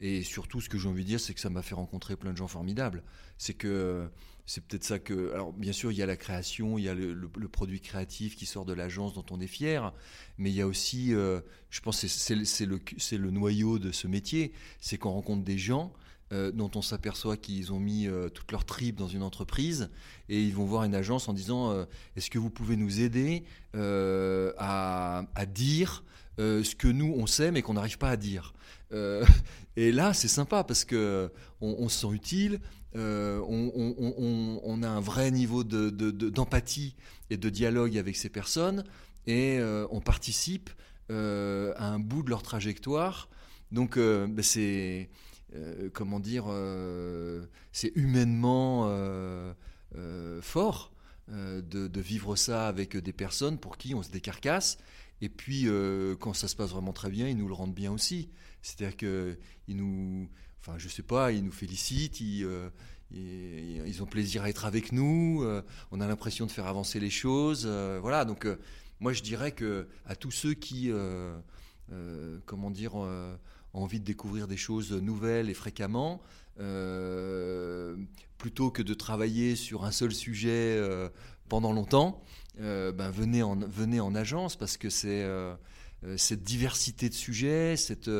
et 0.00 0.22
surtout, 0.22 0.60
ce 0.60 0.68
que 0.68 0.78
j'ai 0.78 0.88
envie 0.88 1.02
de 1.02 1.08
dire, 1.08 1.20
c'est 1.20 1.34
que 1.34 1.40
ça 1.40 1.50
m'a 1.50 1.62
fait 1.62 1.74
rencontrer 1.74 2.16
plein 2.16 2.32
de 2.32 2.36
gens 2.36 2.48
formidables 2.48 3.02
c'est 3.38 3.54
que 3.54 4.10
c'est 4.44 4.64
peut-être 4.64 4.84
ça 4.84 4.98
que. 4.98 5.32
Alors, 5.32 5.52
bien 5.52 5.72
sûr, 5.72 5.92
il 5.92 5.98
y 5.98 6.02
a 6.02 6.06
la 6.06 6.16
création, 6.16 6.76
il 6.76 6.84
y 6.84 6.88
a 6.88 6.94
le, 6.94 7.28
produit 7.48 7.80
créatif 7.80 8.36
qui 8.36 8.46
sort 8.46 8.64
de 8.64 8.72
l'agence 8.72 9.14
dont 9.14 9.24
on 9.30 9.40
est 9.40 9.46
fier, 9.46 9.92
mais 10.36 10.50
il 10.50 10.56
y 10.56 10.60
a 10.60 10.66
aussi, 10.66 11.14
euh, 11.14 11.40
je 11.70 11.80
pense, 11.80 12.06
c'est 12.06 13.16
le 13.16 13.30
noyau 13.30 13.78
de 13.78 13.92
ce 13.92 14.06
métier, 14.06 14.52
c'est 14.80 14.98
qu'on 14.98 15.12
rencontre 15.12 15.44
des 15.44 15.58
gens. 15.58 15.92
Euh, 16.34 16.52
dont 16.52 16.70
on 16.74 16.82
s'aperçoit 16.82 17.38
qu'ils 17.38 17.72
ont 17.72 17.80
mis 17.80 18.06
euh, 18.06 18.28
toute 18.28 18.52
leur 18.52 18.66
tripe 18.66 18.96
dans 18.96 19.08
une 19.08 19.22
entreprise 19.22 19.88
et 20.28 20.42
ils 20.42 20.54
vont 20.54 20.66
voir 20.66 20.84
une 20.84 20.94
agence 20.94 21.26
en 21.26 21.32
disant 21.32 21.86
est-ce 22.16 22.28
que 22.28 22.38
vous 22.38 22.50
pouvez 22.50 22.76
nous 22.76 23.00
aider 23.00 23.44
à, 23.72 25.24
dire 25.54 26.04
ce 26.36 26.74
que 26.74 26.88
nous 26.88 27.14
on 27.16 27.26
sait 27.26 27.50
mais 27.50 27.62
qu'on 27.62 27.72
n'arrive 27.72 27.96
pas 27.96 28.10
à 28.10 28.16
dire 28.16 28.52
et 29.76 29.90
là 29.90 30.12
c'est 30.12 30.28
sympa 30.28 30.64
parce 30.64 30.84
que 30.84 31.32
on 31.62 31.88
se 31.88 32.00
sent 32.00 32.14
utile 32.14 32.60
euh, 32.96 33.40
on, 33.46 34.82
a 34.82 34.88
un 34.88 35.00
vrai 35.00 35.30
niveau 35.30 35.62
d'empathie 35.62 36.94
de, 37.28 37.34
et 37.34 37.36
de 37.36 37.50
dialogue 37.50 37.98
avec 37.98 38.16
ces 38.16 38.30
personnes 38.30 38.82
et 39.26 39.58
euh, 39.58 39.86
on 39.90 40.00
participe 40.00 40.70
euh, 41.10 41.74
à 41.76 41.88
un 41.88 41.98
bout 41.98 42.22
de 42.22 42.30
leur 42.30 42.42
trajectoire. 42.42 43.28
Donc 43.72 43.98
ben 43.98 44.42
c'est 45.52 45.92
comment 45.92 46.20
dire, 46.20 46.44
c'est 47.72 47.92
humainement 47.94 48.88
fort 50.40 50.92
de, 51.28 52.00
vivre 52.00 52.36
ça 52.36 52.68
avec 52.68 52.96
des 52.96 53.12
personnes 53.12 53.58
pour 53.58 53.78
qui 53.78 53.94
on 53.94 54.02
se 54.02 54.10
décarcasse. 54.10 54.78
Et 55.20 55.28
puis 55.28 55.66
quand 56.20 56.34
ça 56.34 56.48
se 56.48 56.56
passe 56.56 56.70
vraiment 56.70 56.92
très 56.92 57.10
bien, 57.10 57.28
ils 57.28 57.36
nous 57.36 57.48
le 57.48 57.54
rendent 57.54 57.74
bien 57.74 57.92
aussi. 57.92 58.30
C'est-à-dire 58.62 58.96
qu'ils 58.96 59.76
nous 59.76 60.28
enfin, 60.60 60.78
je 60.78 60.88
sais 60.88 61.02
pas, 61.02 61.32
ils 61.32 61.44
nous 61.44 61.52
félicitent, 61.52 62.20
ils, 62.20 62.44
euh, 62.44 62.68
ils, 63.10 64.02
ont 64.02 64.06
plaisir 64.06 64.42
à 64.42 64.50
être 64.50 64.64
avec 64.64 64.92
nous, 64.92 65.42
euh, 65.42 65.62
on 65.90 66.00
a 66.00 66.06
l'impression 66.06 66.46
de 66.46 66.50
faire 66.50 66.66
avancer 66.66 67.00
les 67.00 67.10
choses, 67.10 67.64
euh, 67.66 67.98
voilà. 68.00 68.24
Donc, 68.24 68.46
moi, 69.00 69.12
je 69.12 69.22
dirais 69.22 69.52
que 69.52 69.88
à 70.06 70.16
tous 70.16 70.30
ceux 70.30 70.54
qui, 70.54 70.90
comment 72.46 72.70
dire, 72.70 72.94
envie 73.78 74.00
de 74.00 74.04
découvrir 74.04 74.46
des 74.46 74.56
choses 74.56 74.92
nouvelles 74.92 75.50
et 75.50 75.54
fréquemment, 75.54 76.20
plutôt 78.38 78.70
que 78.70 78.82
de 78.82 78.94
travailler 78.94 79.56
sur 79.56 79.84
un 79.84 79.92
seul 79.92 80.12
sujet 80.12 80.80
pendant 81.48 81.72
longtemps, 81.72 82.22
ben 82.58 83.10
venez 83.10 83.42
en 83.42 83.56
venez 83.56 84.00
en 84.00 84.14
agence 84.14 84.56
parce 84.56 84.76
que 84.76 84.90
c'est 84.90 85.26
cette 86.16 86.42
diversité 86.42 87.08
de 87.08 87.14
sujets, 87.14 87.76
cette 87.76 88.10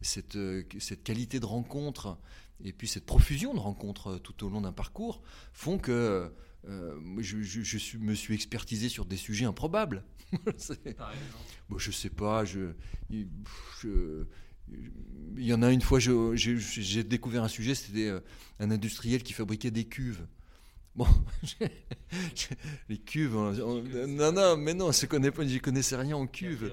cette, 0.00 0.36
euh, 0.36 0.62
cette 0.78 1.02
qualité 1.02 1.40
de 1.40 1.46
rencontre 1.46 2.18
et 2.64 2.72
puis 2.72 2.88
cette 2.88 3.06
profusion 3.06 3.54
de 3.54 3.60
rencontres 3.60 4.14
euh, 4.14 4.18
tout 4.18 4.44
au 4.44 4.48
long 4.48 4.60
d'un 4.60 4.72
parcours 4.72 5.22
font 5.52 5.78
que 5.78 6.32
euh, 6.68 7.00
je, 7.18 7.40
je, 7.42 7.98
me 7.98 8.14
suis 8.14 8.34
expertisé 8.34 8.88
sur 8.88 9.04
des 9.04 9.16
sujets 9.16 9.44
improbables. 9.44 10.04
bon, 11.68 11.78
je 11.78 11.90
sais 11.90 12.10
pas, 12.10 12.44
je, 12.44 12.72
il 15.36 15.44
y 15.44 15.54
en 15.54 15.62
a 15.62 15.70
une 15.70 15.82
fois, 15.82 15.98
j'ai 16.00 17.04
découvert 17.04 17.44
un 17.44 17.48
sujet, 17.48 17.74
c'était 17.74 18.12
un 18.58 18.70
industriel 18.70 19.22
qui 19.22 19.32
fabriquait 19.32 19.70
des 19.70 19.84
cuves. 19.84 20.26
Bon, 20.96 21.06
les 22.88 22.98
cuves, 22.98 23.34
non, 23.34 24.32
non, 24.32 24.56
mais 24.56 24.74
non, 24.74 24.90
je 24.90 25.06
connais 25.06 25.30
pas, 25.30 25.46
j'y 25.46 25.60
connaissais 25.60 25.94
rien 25.94 26.16
en 26.16 26.26
cuve. 26.26 26.72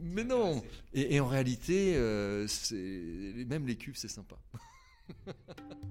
Mais 0.00 0.24
non, 0.24 0.64
et, 0.92 1.20
en 1.20 1.28
réalité, 1.28 1.92
euh, 1.94 2.48
même 3.46 3.68
les 3.68 3.76
cuves, 3.76 3.96
c'est 3.96 4.08
sympa. 4.08 4.36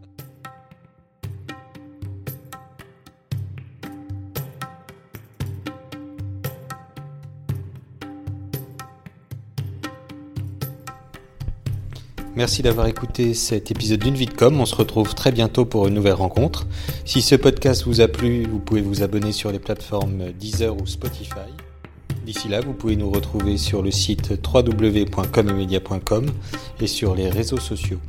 Merci 12.35 12.61
d'avoir 12.61 12.87
écouté 12.87 13.33
cet 13.33 13.71
épisode 13.71 14.01
d'une 14.01 14.15
vie 14.15 14.25
de 14.25 14.33
com. 14.33 14.59
On 14.59 14.65
se 14.65 14.75
retrouve 14.75 15.15
très 15.15 15.31
bientôt 15.31 15.63
pour 15.63 15.87
une 15.87 15.93
nouvelle 15.93 16.13
rencontre. 16.13 16.67
Si 17.05 17.21
ce 17.21 17.35
podcast 17.35 17.85
vous 17.85 18.01
a 18.01 18.09
plu, 18.09 18.43
vous 18.43 18.59
pouvez 18.59 18.81
vous 18.81 19.03
abonner 19.03 19.31
sur 19.31 19.53
les 19.53 19.59
plateformes 19.59 20.33
Deezer 20.33 20.75
ou 20.75 20.85
Spotify. 20.85 21.47
D'ici 22.25 22.49
là, 22.49 22.59
vous 22.59 22.73
pouvez 22.73 22.97
nous 22.97 23.09
retrouver 23.09 23.57
sur 23.57 23.81
le 23.81 23.91
site 23.91 24.33
www.comemedia.com 24.53 26.25
et 26.81 26.87
sur 26.87 27.15
les 27.15 27.29
réseaux 27.29 27.59
sociaux. 27.59 27.99